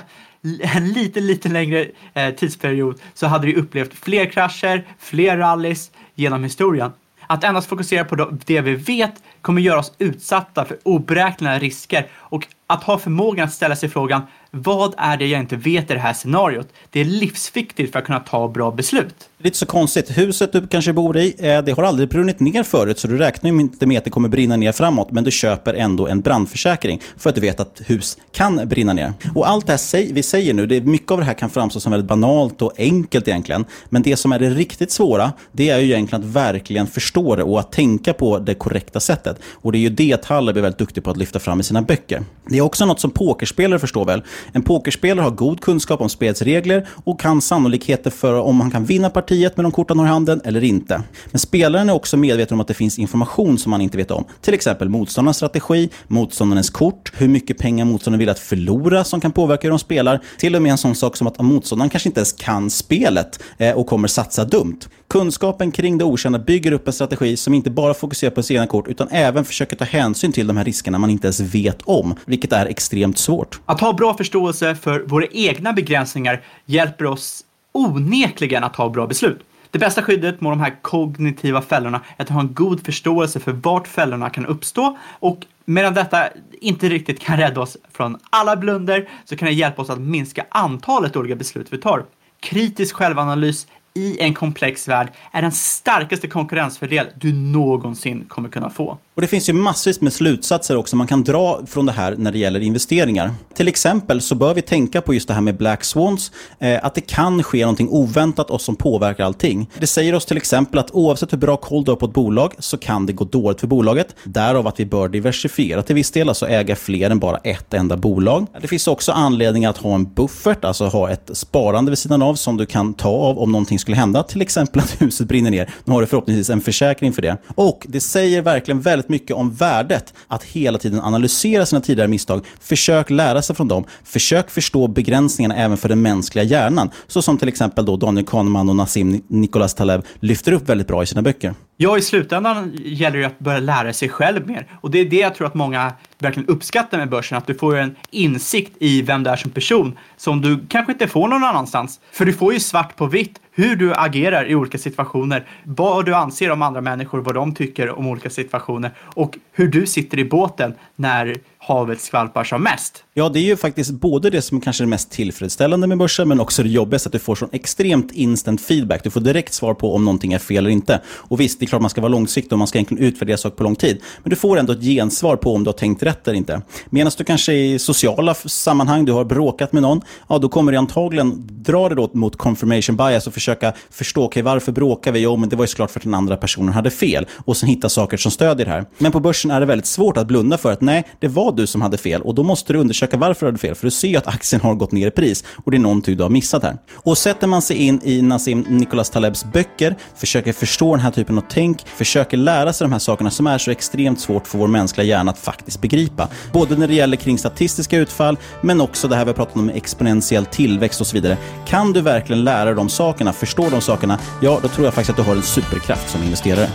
en 0.61 0.93
lite, 0.93 1.21
lite 1.21 1.49
längre 1.49 1.87
eh, 2.15 2.35
tidsperiod 2.35 3.01
så 3.15 3.27
hade 3.27 3.47
du 3.47 3.55
upplevt 3.55 3.95
fler 3.95 4.27
krascher, 4.27 4.87
fler 4.99 5.37
rallys 5.37 5.91
genom 6.15 6.45
historien. 6.45 6.93
Att 7.27 7.45
endast 7.45 7.69
fokusera 7.69 8.05
på 8.05 8.31
det 8.47 8.61
vi 8.61 8.75
vet 8.75 9.15
kommer 9.49 9.61
göra 9.61 9.79
oss 9.79 9.93
utsatta 9.99 10.65
för 10.65 10.79
oberäkneliga 10.83 11.59
risker 11.59 12.07
och 12.15 12.47
att 12.67 12.85
ha 12.85 12.99
förmågan 12.99 13.45
att 13.45 13.55
ställa 13.55 13.77
sig 13.77 13.89
frågan 13.89 14.23
vad 14.51 14.95
är 14.99 15.17
det 15.17 15.27
jag 15.27 15.41
inte 15.41 15.57
vet 15.57 15.91
i 15.91 15.95
det 15.95 16.01
här 16.01 16.13
scenariot? 16.13 16.69
Det 16.91 17.01
är 17.01 17.05
livsviktigt 17.05 17.93
för 17.93 17.99
att 17.99 18.05
kunna 18.05 18.21
ta 18.21 18.49
bra 18.49 18.71
beslut. 18.71 19.15
Det 19.39 19.45
är 19.45 19.47
inte 19.47 19.59
så 19.59 19.67
konstigt. 19.67 20.19
Huset 20.19 20.53
du 20.53 20.67
kanske 20.67 20.93
bor 20.93 21.17
i, 21.17 21.35
eh, 21.39 21.63
det 21.63 21.73
har 21.73 21.83
aldrig 21.83 22.09
brunnit 22.09 22.41
ner 22.41 22.63
förut, 22.63 22.99
så 22.99 23.09
du 23.09 23.19
räknar 23.19 23.51
ju 23.51 23.61
inte 23.61 23.87
med 23.87 23.99
att 23.99 24.05
det 24.05 24.11
kommer 24.11 24.29
brinna 24.29 24.57
ner 24.57 24.73
framåt, 24.73 25.11
men 25.11 25.25
du 25.25 25.31
köper 25.31 25.75
ändå 25.75 26.07
en 26.07 26.21
brandförsäkring 26.21 27.01
för 27.17 27.31
att 27.31 27.35
du 27.35 27.41
vet 27.41 27.61
att 27.61 27.83
hus 27.87 28.19
kan 28.33 28.69
brinna 28.69 28.93
ner. 28.93 29.13
Och 29.35 29.49
allt 29.49 29.67
det 29.67 29.73
här 29.73 30.13
vi 30.13 30.23
säger 30.23 30.55
nu, 30.55 30.67
det, 30.67 30.81
mycket 30.81 31.11
av 31.11 31.19
det 31.19 31.25
här 31.25 31.35
kan 31.35 31.51
framstå 31.51 31.81
som 31.81 31.93
väldigt 31.93 32.09
banalt 32.09 32.63
och 32.63 32.73
enkelt 32.79 33.29
egentligen, 33.29 33.65
men 33.89 34.03
det 34.03 34.17
som 34.17 34.33
är 34.33 34.39
det 34.39 34.51
riktigt 34.51 34.91
svåra, 34.91 35.33
det 35.53 35.71
är 35.71 35.79
ju 35.79 35.85
egentligen 35.85 36.25
att 36.25 36.31
verkligen 36.31 36.87
förstå 36.87 37.37
det 37.37 37.43
och 37.43 37.61
att 37.61 37.73
tänka 37.73 38.13
på 38.13 38.39
det 38.39 38.55
korrekta 38.55 39.01
sättet. 39.01 39.38
Och 39.53 39.73
det 39.73 39.79
är 39.79 39.81
ju 39.81 39.89
det 39.89 40.23
Taleb 40.23 40.55
blir 40.55 40.63
väldigt 40.63 40.79
duktig 40.79 41.05
på 41.05 41.11
att 41.11 41.17
lyfta 41.17 41.39
fram 41.39 41.61
i 41.61 41.63
sina 41.63 41.83
böcker. 41.83 42.23
Det 42.49 42.59
är 42.59 42.63
också 42.63 42.87
något 42.87 43.01
som 43.01 43.11
pokerspelare 43.11 43.79
förstår 43.79 44.05
väl. 44.05 44.23
En 44.53 44.63
pokerspelare 44.63 45.25
har 45.25 45.31
god 45.31 45.61
kunskap 45.61 46.01
om 46.01 46.09
spelets 46.09 46.43
regler 46.43 46.87
och 47.05 47.21
kan 47.21 47.41
sannolikheter 47.41 48.11
för 48.11 48.35
om 48.35 48.61
han 48.61 48.71
kan 48.71 48.85
vinna 48.85 49.11
partiet 49.11 49.57
med 49.57 49.65
de 49.65 49.73
kort 49.73 49.89
han 49.89 49.99
har 49.99 50.07
i 50.07 50.09
handen 50.09 50.41
eller 50.45 50.65
inte. 50.65 51.03
Men 51.31 51.39
spelaren 51.39 51.89
är 51.89 51.95
också 51.95 52.17
medveten 52.17 52.55
om 52.55 52.61
att 52.61 52.69
det 52.69 52.75
finns 52.75 52.99
information 52.99 53.59
som 53.59 53.71
man 53.71 53.81
inte 53.81 53.97
vet 53.97 54.11
om. 54.11 54.25
Till 54.41 54.55
exempel 54.55 54.89
motståndarens 54.89 55.37
strategi, 55.37 55.89
motståndarens 56.07 56.71
kort, 56.71 57.13
hur 57.17 57.29
mycket 57.29 57.59
pengar 57.59 57.85
motståndaren 57.85 58.19
vill 58.19 58.29
att 58.29 58.39
förlora 58.39 59.05
som 59.05 59.21
kan 59.21 59.33
påverka 59.33 59.63
hur 59.63 59.71
de 59.71 59.79
spelar. 59.79 60.21
Till 60.39 60.57
och 60.57 60.63
med 60.63 60.73
en 60.73 60.79
sån 60.79 60.95
sak 60.95 61.17
som 61.17 61.27
att 61.27 61.41
motståndaren 61.41 61.91
kanske 61.91 62.09
inte 62.09 62.21
ens 62.21 62.33
kan 62.33 62.71
spelet 62.71 63.43
eh, 63.59 63.77
och 63.77 63.87
kommer 63.87 64.09
satsa 64.09 64.45
dumt. 64.45 64.81
Kunskapen 65.09 65.73
kring 65.73 65.99
det 65.99 66.05
okända 66.05 66.39
bygger 66.39 66.73
upp 66.73 66.87
en 66.87 66.93
strategi 66.93 67.37
som 67.37 67.55
inte 67.55 67.71
bara 67.71 67.95
fokuserar 67.95 68.31
på 68.31 68.43
sina 68.43 68.67
kort 68.67 68.89
utan 68.89 69.09
även 69.19 69.45
försöker 69.45 69.77
ta 69.77 69.85
hänsyn 69.85 70.33
till 70.33 70.47
de 70.47 70.57
här 70.57 70.65
riskerna 70.65 70.99
man 70.99 71.11
inte 71.11 71.27
ens 71.27 71.41
vet 71.41 71.83
om, 71.83 72.15
vilket 72.25 72.53
är 72.53 72.67
extremt 72.67 73.19
svårt. 73.19 73.61
Att 73.67 73.81
ha 73.81 73.93
bra 73.93 74.17
förståelse 74.17 74.75
för 74.75 75.01
våra 75.01 75.27
egna 75.33 75.73
begränsningar 75.73 76.43
hjälper 76.67 77.07
oss 77.07 77.45
onekligen 77.73 78.65
att 78.65 78.75
ta 78.75 78.91
bra 78.91 79.07
beslut. 79.07 79.41
Det 79.71 79.79
bästa 79.79 80.03
skyddet 80.03 80.41
mot 80.41 80.53
de 80.53 80.61
här 80.61 80.83
kognitiva 80.83 81.63
fällorna 81.63 82.01
är 82.17 82.23
att 82.23 82.29
ha 82.29 82.41
en 82.41 82.55
god 82.55 82.85
förståelse 82.85 83.41
för 83.41 83.53
vart 83.53 83.89
fällorna 83.89 84.31
kan 84.31 84.47
uppstå 84.47 84.99
och 85.11 85.47
medan 85.65 85.95
detta 85.95 86.29
inte 86.61 86.89
riktigt 86.89 87.21
kan 87.21 87.37
rädda 87.37 87.61
oss 87.61 87.77
från 87.93 88.19
alla 88.31 88.57
blunder 88.57 89.09
så 89.25 89.37
kan 89.37 89.47
det 89.47 89.55
hjälpa 89.55 89.83
oss 89.83 89.91
att 89.91 90.01
minska 90.01 90.47
antalet 90.49 91.17
olika 91.17 91.37
beslut 91.37 91.67
vi 91.71 91.79
tar. 91.79 92.05
Kritisk 92.41 92.95
självanalys 92.95 93.67
i 93.95 94.21
en 94.21 94.35
komplex 94.35 94.89
värld 94.89 95.09
är 95.33 95.43
den 95.43 95.53
starkaste 95.53 96.29
konkurrensfördel 96.29 97.07
du 97.15 97.33
någonsin 97.33 98.25
kommer 98.29 98.49
kunna 98.49 98.71
få. 98.71 98.99
Och 99.19 99.23
Det 99.23 99.29
finns 99.29 99.49
ju 99.49 99.53
massvis 99.53 100.01
med 100.01 100.13
slutsatser 100.13 100.77
också 100.77 100.97
man 100.97 101.07
kan 101.07 101.25
dra 101.25 101.61
från 101.67 101.87
det 101.87 101.93
här 101.93 102.15
när 102.19 102.33
det 102.33 102.39
gäller 102.39 102.61
investeringar. 102.61 103.31
Till 103.55 103.69
exempel 103.69 104.21
så 104.21 104.35
bör 104.35 104.55
vi 104.55 104.63
tänka 104.63 105.01
på 105.01 105.15
just 105.15 105.29
det 105.29 105.35
här 105.35 105.41
med 105.41 105.57
Black 105.57 105.85
Swans, 105.85 106.33
eh, 106.59 106.85
att 106.85 106.95
det 106.95 107.01
kan 107.01 107.43
ske 107.43 107.61
någonting 107.61 107.89
oväntat 107.89 108.51
och 108.51 108.61
som 108.61 108.77
påverkar 108.77 109.25
allting. 109.25 109.71
Det 109.79 109.87
säger 109.87 110.15
oss 110.15 110.27
till 110.27 110.37
exempel 110.37 110.79
att 110.79 110.91
oavsett 110.91 111.33
hur 111.33 111.39
bra 111.39 111.57
koll 111.57 111.85
du 111.85 111.91
har 111.91 111.97
på 111.97 112.07
ett 112.07 112.13
bolag 112.13 112.55
så 112.59 112.77
kan 112.77 113.07
det 113.07 113.13
gå 113.13 113.25
dåligt 113.25 113.61
för 113.61 113.67
bolaget. 113.67 114.17
Därav 114.25 114.67
att 114.67 114.81
vi 114.81 114.87
bör 114.87 115.09
diversifiera 115.09 115.83
till 115.83 115.95
viss 115.95 116.11
del, 116.11 116.29
alltså 116.29 116.49
äga 116.49 116.77
fler 116.77 117.11
än 117.11 117.19
bara 117.19 117.37
ett 117.37 117.75
enda 117.75 117.97
bolag. 117.97 118.47
Det 118.61 118.69
finns 118.69 118.89
också 118.89 119.13
anledning 119.13 119.65
att 119.65 119.77
ha 119.77 119.95
en 119.95 120.15
buffert, 120.15 120.65
alltså 120.65 120.85
ha 120.85 121.11
ett 121.11 121.31
sparande 121.33 121.91
vid 121.91 121.99
sidan 121.99 122.23
av 122.23 122.35
som 122.35 122.57
du 122.57 122.67
kan 122.67 122.95
ta 122.95 123.11
av 123.11 123.39
om 123.39 123.53
någonting 123.53 123.79
skulle 123.79 123.97
hända, 123.97 124.23
till 124.23 124.43
exempel 124.43 124.81
att 124.81 125.03
huset 125.03 125.29
brinner 125.29 125.51
ner. 125.51 125.71
Nu 125.85 125.93
har 125.93 126.01
du 126.01 126.07
förhoppningsvis 126.07 126.51
en 126.51 126.61
försäkring 126.61 127.13
för 127.13 127.23
det. 127.23 127.37
Och 127.55 127.87
det 127.89 128.01
säger 128.01 128.43
verkligen 128.43 128.81
väldigt 128.81 129.08
mycket 129.09 129.37
om 129.37 129.51
värdet 129.51 130.15
att 130.27 130.43
hela 130.43 130.79
tiden 130.79 131.01
analysera 131.01 131.67
sina 131.67 131.81
tidigare 131.81 132.09
misstag. 132.09 132.45
Försök 132.61 133.11
lära 133.11 133.43
sig 133.43 133.57
från 133.57 133.69
dem. 133.69 133.85
Försök 134.05 134.51
förstå 134.51 134.89
begränsningarna 134.89 135.57
även 135.57 135.77
för 135.77 135.89
den 135.89 136.03
mänskliga 136.03 136.45
hjärnan. 136.45 136.91
Så 137.07 137.23
som 137.23 137.39
till 137.39 137.49
exempel 137.49 137.85
då 137.85 137.97
Daniel 137.97 138.27
Kahneman 138.27 138.69
och 138.69 138.77
Nassim 138.77 139.23
Nicholas 139.29 139.75
Taleb 139.75 140.03
lyfter 140.21 140.53
upp 140.53 140.69
väldigt 140.69 140.87
bra 140.87 141.03
i 141.03 141.07
sina 141.07 141.23
böcker. 141.23 141.55
Ja, 141.81 141.99
i 141.99 142.03
slutändan 142.03 142.73
gäller 142.85 143.19
det 143.19 143.25
att 143.25 143.39
börja 143.39 143.59
lära 143.59 143.93
sig 143.93 144.09
själv 144.09 144.49
mer. 144.49 144.67
Och 144.81 144.91
det 144.91 144.99
är 144.99 145.05
det 145.05 145.17
jag 145.17 145.35
tror 145.35 145.47
att 145.47 145.55
många 145.55 145.93
verkligen 146.19 146.49
uppskattar 146.49 146.99
med 146.99 147.09
börsen, 147.09 147.39
att 147.39 147.47
du 147.47 147.55
får 147.55 147.77
en 147.77 147.97
insikt 148.11 148.73
i 148.79 149.03
vem 149.03 149.23
du 149.23 149.31
är 149.31 149.37
som 149.37 149.51
person 149.51 149.99
som 150.17 150.41
du 150.41 150.67
kanske 150.69 150.93
inte 150.93 151.09
får 151.09 151.29
någon 151.29 151.45
annanstans. 151.45 152.01
För 152.13 152.25
du 152.25 152.33
får 152.33 152.53
ju 152.53 152.61
svart 152.61 152.97
på 152.97 153.07
vitt 153.07 153.41
hur 153.53 153.77
du 153.77 153.95
agerar 153.95 154.51
i 154.51 154.55
olika 154.55 154.79
situationer, 154.79 155.47
vad 155.65 156.07
du 156.07 156.15
anser 156.15 156.51
om 156.51 156.63
andra 156.63 156.81
människor, 156.81 157.21
vad 157.21 157.35
de 157.35 157.55
tycker 157.55 157.99
om 157.99 158.07
olika 158.07 158.31
situationer 158.31 158.91
och 159.01 159.39
hur 159.53 159.69
du 159.69 159.87
sitter 159.87 160.19
i 160.19 160.25
båten 160.25 160.75
när 160.97 161.37
havet 161.59 162.01
skvalpar 162.01 162.45
som 162.45 162.63
mest. 162.63 163.05
Ja, 163.15 163.29
det 163.29 163.39
är 163.39 163.43
ju 163.43 163.57
faktiskt 163.57 163.91
både 163.91 164.31
det 164.31 164.43
som 164.43 164.61
kanske 164.61 164.85
är 164.85 164.87
mest 164.87 165.11
tillfredsställande 165.11 165.87
med 165.87 165.99
börsen, 165.99 166.29
men 166.29 166.41
också 166.41 166.63
det 166.63 166.69
jobbigaste 166.69 167.09
att 167.09 167.13
du 167.13 167.19
får 167.19 167.35
sån 167.35 167.49
extremt 167.53 168.13
instant 168.13 168.61
feedback. 168.61 169.05
Du 169.05 169.11
får 169.11 169.21
direkt 169.21 169.55
svar 169.55 169.75
på 169.75 169.95
om 169.95 170.05
någonting 170.05 170.33
är 170.33 170.39
fel 170.39 170.57
eller 170.57 170.71
inte. 170.71 171.01
Och 171.09 171.41
visst, 171.41 171.61
det 171.61 171.65
är 171.65 171.67
klart 171.67 171.81
man 171.81 171.91
ska 171.91 172.01
vara 172.01 172.13
långsiktig 172.13 172.53
och 172.53 172.59
man 172.59 172.69
ska 172.69 172.79
egentligen 172.79 173.05
utvärdera 173.05 173.37
saker 173.37 173.57
på 173.57 173.63
lång 173.63 173.77
tid. 173.77 174.03
Men 174.23 174.31
du 174.31 174.37
får 174.37 174.59
ändå 174.59 174.73
ett 174.73 174.83
gensvar 174.83 175.37
på 175.37 175.55
om 175.55 175.65
du 175.65 175.69
har 175.69 175.73
tänkt 175.73 176.03
rätt 176.03 176.29
eller 176.29 176.39
inte. 176.39 176.63
Medan 176.91 177.13
du 177.19 177.25
kanske 177.25 177.53
i 177.53 177.79
sociala 177.79 178.35
sammanhang, 178.35 179.05
du 179.05 179.13
har 179.13 179.25
bråkat 179.25 179.73
med 179.73 179.83
någon, 179.83 180.01
ja 180.29 180.39
då 180.39 180.49
kommer 180.49 180.73
du 180.73 180.79
antagligen 180.79 181.49
dra 181.63 181.89
det 181.89 181.95
då 181.95 182.11
mot 182.13 182.37
confirmation 182.37 182.97
bias 182.97 183.27
och 183.27 183.35
försöka 183.35 183.73
förstå, 183.91 184.21
okej 184.21 184.27
okay, 184.27 184.43
varför 184.43 184.73
bråkar 184.73 185.13
vi? 185.13 185.21
Jo, 185.21 185.37
men 185.37 185.49
det 185.49 185.57
var 185.57 185.65
ju 185.65 185.69
såklart 185.69 185.91
för 185.91 186.01
att 186.01 186.05
den 186.05 186.15
andra 186.15 186.37
personen 186.37 186.75
hade 186.75 186.91
fel. 186.91 187.27
Och 187.45 187.57
sen 187.57 187.69
hitta 187.69 187.89
saker 187.89 188.17
som 188.17 188.31
stödjer 188.31 188.67
det 188.67 188.73
här. 188.73 188.85
Men 188.99 189.13
på 189.13 189.21
börsen 189.21 189.51
är 189.51 189.61
det 189.61 189.67
väldigt 189.67 189.87
svårt 189.87 190.17
att 190.17 190.27
blunda 190.27 190.59
för 190.59 190.73
att 190.73 190.81
nej, 190.81 191.05
det 191.19 191.29
var 191.29 191.48
var 191.49 191.57
du 191.57 191.67
som 191.67 191.83
hade 191.83 191.99
fel 191.99 192.23
och 192.23 192.35
då 192.35 192.43
måste 192.43 192.73
du 192.73 192.79
undersöka 192.79 193.17
varför 193.17 193.47
du 193.47 193.49
hade 193.49 193.59
fel. 193.59 193.75
För 193.75 193.87
du 193.87 193.91
ser 193.91 194.09
ju 194.09 194.17
att 194.17 194.27
aktien 194.27 194.61
har 194.61 194.75
gått 194.75 194.93
ner 194.93 195.07
i 195.07 195.11
pris 195.11 195.45
och 195.65 195.71
det 195.71 195.77
är 195.77 195.81
någonting 195.81 196.17
du 196.17 196.23
har 196.23 196.31
missat 196.31 196.63
här. 196.63 196.77
Och 196.95 197.19
sätter 197.19 197.47
man 197.47 197.63
sig 197.63 197.77
in 197.77 198.01
i 198.05 198.23
Nassim 198.23 198.61
Nicholas 198.69 199.11
Talebs 199.11 199.45
böcker, 199.45 199.97
försöker 200.17 200.53
förstå 200.53 200.95
den 200.95 201.01
här 201.01 201.11
typen 201.11 201.39
av 201.39 201.45
tänk, 201.49 201.87
försöker 201.87 202.37
lära 202.37 202.73
sig 202.73 202.85
de 202.85 202.93
här 202.93 202.99
sakerna 202.99 203.31
som 203.31 203.47
är 203.47 203.59
så 203.59 203.71
extremt 203.71 204.21
svårt 204.21 204.47
för 204.47 204.59
vår 204.59 204.67
mänskliga 204.67 205.07
hjärna 205.07 205.31
att 205.31 205.39
faktiskt 205.39 205.81
begripa. 205.81 206.29
Både 206.53 206.77
när 206.77 206.89
det 206.89 206.95
gäller 206.95 207.17
kring 207.17 207.39
statistiska 207.39 207.99
utfall, 207.99 208.37
men 208.63 208.81
också 208.81 209.09
det 209.09 209.17
här 209.17 209.25
vi 209.25 209.29
har 209.29 209.37
pratat 209.37 209.57
om 209.57 209.69
exponentiell 209.69 210.47
tillväxt 210.47 211.01
och 211.01 211.07
så 211.07 211.15
vidare. 211.15 211.37
Kan 211.67 211.93
du 211.93 212.01
verkligen 212.01 212.45
lära 212.45 212.65
dig 212.65 212.75
de 212.75 212.89
sakerna, 212.89 213.33
förstå 213.33 213.69
de 213.71 213.81
sakerna, 213.81 214.19
ja, 214.43 214.59
då 214.63 214.69
tror 214.69 214.85
jag 214.85 214.95
faktiskt 214.95 215.11
att 215.11 215.25
du 215.25 215.31
har 215.31 215.37
en 215.37 215.43
superkraft 215.43 216.11
som 216.11 216.23
investerare. 216.23 216.69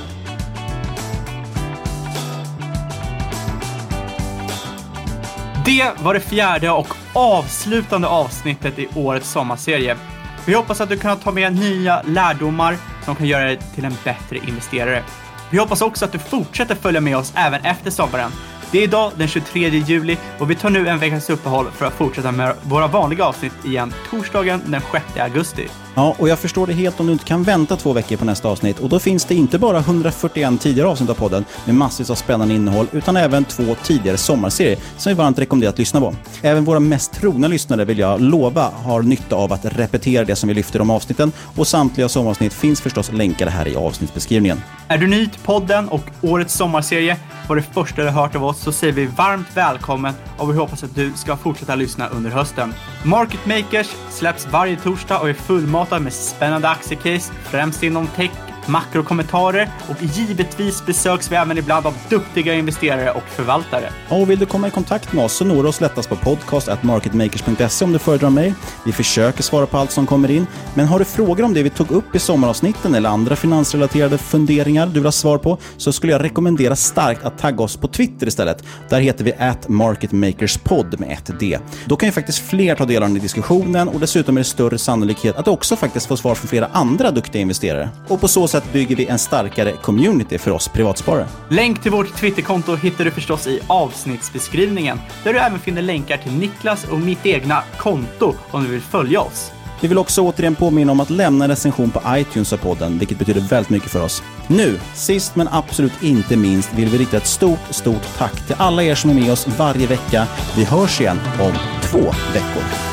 Det 5.73 5.93
var 6.03 6.13
det 6.13 6.19
fjärde 6.19 6.71
och 6.71 6.87
avslutande 7.13 8.07
avsnittet 8.07 8.79
i 8.79 8.87
årets 8.95 9.31
sommarserie. 9.31 9.97
Vi 10.45 10.53
hoppas 10.53 10.81
att 10.81 10.89
du 10.89 10.97
kan 10.97 11.19
ta 11.19 11.31
med 11.31 11.55
nya 11.55 12.01
lärdomar 12.01 12.77
som 13.05 13.15
kan 13.15 13.27
göra 13.27 13.45
dig 13.45 13.59
till 13.75 13.85
en 13.85 13.95
bättre 14.03 14.37
investerare. 14.37 15.03
Vi 15.51 15.57
hoppas 15.57 15.81
också 15.81 16.05
att 16.05 16.11
du 16.11 16.19
fortsätter 16.19 16.75
följa 16.75 17.01
med 17.01 17.17
oss 17.17 17.33
även 17.35 17.65
efter 17.65 17.91
sommaren. 17.91 18.31
Det 18.71 18.77
är 18.77 18.83
idag 18.83 19.11
den 19.17 19.27
23 19.27 19.69
juli 19.69 20.17
och 20.39 20.51
vi 20.51 20.55
tar 20.55 20.69
nu 20.69 20.87
en 20.87 20.99
veckas 20.99 21.29
uppehåll 21.29 21.65
för 21.71 21.85
att 21.85 21.93
fortsätta 21.93 22.31
med 22.31 22.55
våra 22.63 22.87
vanliga 22.87 23.25
avsnitt 23.25 23.65
igen 23.65 23.93
torsdagen 24.09 24.61
den 24.65 24.81
6 24.91 25.17
augusti. 25.17 25.67
Ja, 25.95 26.15
och 26.19 26.29
jag 26.29 26.39
förstår 26.39 26.67
det 26.67 26.73
helt 26.73 26.99
om 26.99 27.07
du 27.07 27.13
inte 27.13 27.25
kan 27.25 27.43
vänta 27.43 27.75
två 27.75 27.93
veckor 27.93 28.17
på 28.17 28.25
nästa 28.25 28.47
avsnitt. 28.47 28.79
Och 28.79 28.89
då 28.89 28.99
finns 28.99 29.25
det 29.25 29.35
inte 29.35 29.59
bara 29.59 29.77
141 29.77 30.61
tidigare 30.61 30.87
avsnitt 30.87 31.09
av 31.09 31.13
podden 31.13 31.45
med 31.65 31.75
massvis 31.75 32.09
av 32.09 32.15
spännande 32.15 32.53
innehåll, 32.53 32.87
utan 32.91 33.17
även 33.17 33.43
två 33.43 33.75
tidigare 33.83 34.17
sommarserier 34.17 34.77
som 34.97 35.09
vi 35.09 35.13
varmt 35.13 35.39
rekommenderar 35.39 35.69
att 35.69 35.79
lyssna 35.79 35.99
på. 35.99 36.15
Även 36.41 36.65
våra 36.65 36.79
mest 36.79 37.13
trogna 37.13 37.47
lyssnare 37.47 37.85
vill 37.85 37.99
jag 37.99 38.21
lova 38.21 38.71
har 38.83 39.01
nytta 39.01 39.35
av 39.35 39.53
att 39.53 39.65
repetera 39.65 40.25
det 40.25 40.35
som 40.35 40.47
vi 40.47 40.53
lyfter 40.53 40.81
om 40.81 40.89
avsnitten 40.89 41.31
och 41.55 41.67
samtliga 41.67 42.09
sommaravsnitt 42.09 42.53
finns 42.53 42.81
förstås 42.81 43.11
länkade 43.11 43.51
här 43.51 43.67
i 43.67 43.75
avsnittsbeskrivningen. 43.75 44.61
Är 44.87 44.97
du 44.97 45.07
ny 45.07 45.27
till 45.27 45.41
podden 45.41 45.89
och 45.89 46.03
årets 46.21 46.53
sommarserie 46.53 47.17
var 47.47 47.55
det 47.55 47.61
första 47.61 48.03
du 48.03 48.09
hört 48.09 48.35
av 48.35 48.45
oss 48.45 48.59
så 48.59 48.71
säger 48.71 48.93
vi 48.93 49.05
varmt 49.05 49.47
välkommen 49.53 50.13
och 50.37 50.49
vi 50.49 50.57
hoppas 50.57 50.83
att 50.83 50.95
du 50.95 51.13
ska 51.15 51.37
fortsätta 51.37 51.75
lyssna 51.75 52.07
under 52.07 52.29
hösten. 52.29 52.73
Market 53.03 53.45
Makers 53.45 53.95
släpps 54.09 54.47
varje 54.51 54.77
torsdag 54.77 55.19
och 55.19 55.29
är 55.29 55.33
fullmatad 55.33 56.01
med 56.01 56.13
spännande 56.13 56.69
aktiecase, 56.69 57.33
främst 57.43 57.83
inom 57.83 58.07
tech, 58.07 58.31
makrokommentarer 58.67 59.69
och 59.89 60.03
givetvis 60.03 60.85
besöks 60.85 61.31
vi 61.31 61.35
även 61.35 61.57
ibland 61.57 61.85
av 61.85 61.93
duktiga 62.09 62.53
investerare 62.53 63.11
och 63.11 63.23
förvaltare. 63.23 63.89
Och 64.09 64.29
vill 64.29 64.39
du 64.39 64.45
komma 64.45 64.67
i 64.67 64.71
kontakt 64.71 65.13
med 65.13 65.25
oss 65.25 65.33
så 65.33 65.45
når 65.45 65.63
du 65.63 65.69
oss 65.69 65.81
lättast 65.81 66.09
på 66.09 66.15
podcast.marketmakers.se 66.15 67.85
om 67.85 67.93
du 67.93 67.99
föredrar 67.99 68.29
mig. 68.29 68.53
Vi 68.85 68.91
försöker 68.91 69.43
svara 69.43 69.65
på 69.65 69.77
allt 69.77 69.91
som 69.91 70.07
kommer 70.07 70.31
in, 70.31 70.47
men 70.73 70.87
har 70.87 70.99
du 70.99 71.05
frågor 71.05 71.43
om 71.43 71.53
det 71.53 71.63
vi 71.63 71.69
tog 71.69 71.91
upp 71.91 72.15
i 72.15 72.19
sommaravsnitten 72.19 72.95
eller 72.95 73.09
andra 73.09 73.35
finansrelaterade 73.35 74.17
funderingar 74.17 74.87
du 74.87 74.93
vill 74.93 75.05
ha 75.05 75.11
svar 75.11 75.37
på 75.37 75.57
så 75.77 75.93
skulle 75.93 76.13
jag 76.13 76.23
rekommendera 76.23 76.75
starkt 76.75 77.23
att 77.23 77.37
tagga 77.37 77.63
oss 77.63 77.77
på 77.77 77.87
Twitter 77.87 78.27
istället. 78.27 78.63
Där 78.89 78.99
heter 78.99 79.23
vi 79.23 79.33
at 79.33 79.69
marketmakerspod 79.69 80.99
med 80.99 81.11
ett 81.11 81.39
D. 81.39 81.59
Då 81.85 81.95
kan 81.95 82.07
ju 82.07 82.13
faktiskt 82.13 82.49
fler 82.49 82.75
ta 82.75 82.85
del 82.85 83.03
av 83.03 83.09
den 83.09 83.17
i 83.17 83.19
diskussionen 83.19 83.87
och 83.87 83.99
dessutom 83.99 84.37
är 84.37 84.41
det 84.41 84.45
större 84.45 84.77
sannolikhet 84.77 85.35
att 85.35 85.45
du 85.45 85.51
också 85.51 85.75
faktiskt 85.75 86.05
får 86.05 86.15
svar 86.15 86.35
från 86.35 86.47
flera 86.47 86.69
andra 86.73 87.11
duktiga 87.11 87.41
investerare. 87.41 87.89
Och 88.07 88.21
på 88.21 88.27
så 88.27 88.47
sätt 88.53 88.73
bygger 88.73 88.95
vi 88.95 89.05
en 89.05 89.19
starkare 89.19 89.71
community 89.71 90.37
för 90.37 90.51
oss 90.51 90.67
privatsparare. 90.67 91.27
Länk 91.49 91.81
till 91.81 91.91
vårt 91.91 92.15
Twitterkonto 92.15 92.75
hittar 92.75 93.05
du 93.05 93.11
förstås 93.11 93.47
i 93.47 93.59
avsnittsbeskrivningen, 93.67 94.99
där 95.23 95.33
du 95.33 95.39
även 95.39 95.59
finner 95.59 95.81
länkar 95.81 96.17
till 96.17 96.31
Niklas 96.31 96.85
och 96.91 96.99
mitt 96.99 97.25
egna 97.25 97.63
konto 97.77 98.33
om 98.51 98.63
du 98.63 98.69
vill 98.69 98.81
följa 98.81 99.21
oss. 99.21 99.51
Vi 99.81 99.87
vill 99.87 99.97
också 99.97 100.21
återigen 100.21 100.55
påminna 100.55 100.91
om 100.91 100.99
att 100.99 101.09
lämna 101.09 101.45
en 101.45 101.49
recension 101.49 101.91
på 101.91 102.01
iTunes 102.07 102.53
av 102.53 102.57
podden, 102.57 102.99
vilket 102.99 103.19
betyder 103.19 103.41
väldigt 103.41 103.69
mycket 103.69 103.91
för 103.91 104.03
oss. 104.03 104.23
Nu, 104.47 104.79
sist 104.93 105.35
men 105.35 105.47
absolut 105.51 106.03
inte 106.03 106.37
minst, 106.37 106.73
vill 106.73 106.89
vi 106.89 106.97
rikta 106.97 107.17
ett 107.17 107.27
stort, 107.27 107.59
stort 107.69 108.17
tack 108.17 108.47
till 108.47 108.55
alla 108.59 108.83
er 108.83 108.95
som 108.95 109.09
är 109.09 109.13
med 109.13 109.31
oss 109.31 109.47
varje 109.57 109.87
vecka. 109.87 110.27
Vi 110.57 110.63
hörs 110.63 111.01
igen 111.01 111.19
om 111.39 111.53
två 111.81 112.03
veckor. 112.33 112.92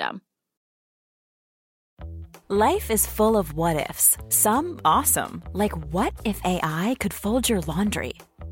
Life 2.49 2.91
is 2.91 3.05
full 3.07 3.37
of 3.37 3.53
what 3.53 3.89
ifs. 3.89 4.17
Some 4.27 4.81
awesome, 4.83 5.41
like 5.53 5.71
what 5.93 6.13
if 6.25 6.41
AI 6.43 6.97
could 6.99 7.13
fold 7.13 7.47
your 7.47 7.61
laundry? 7.61 8.13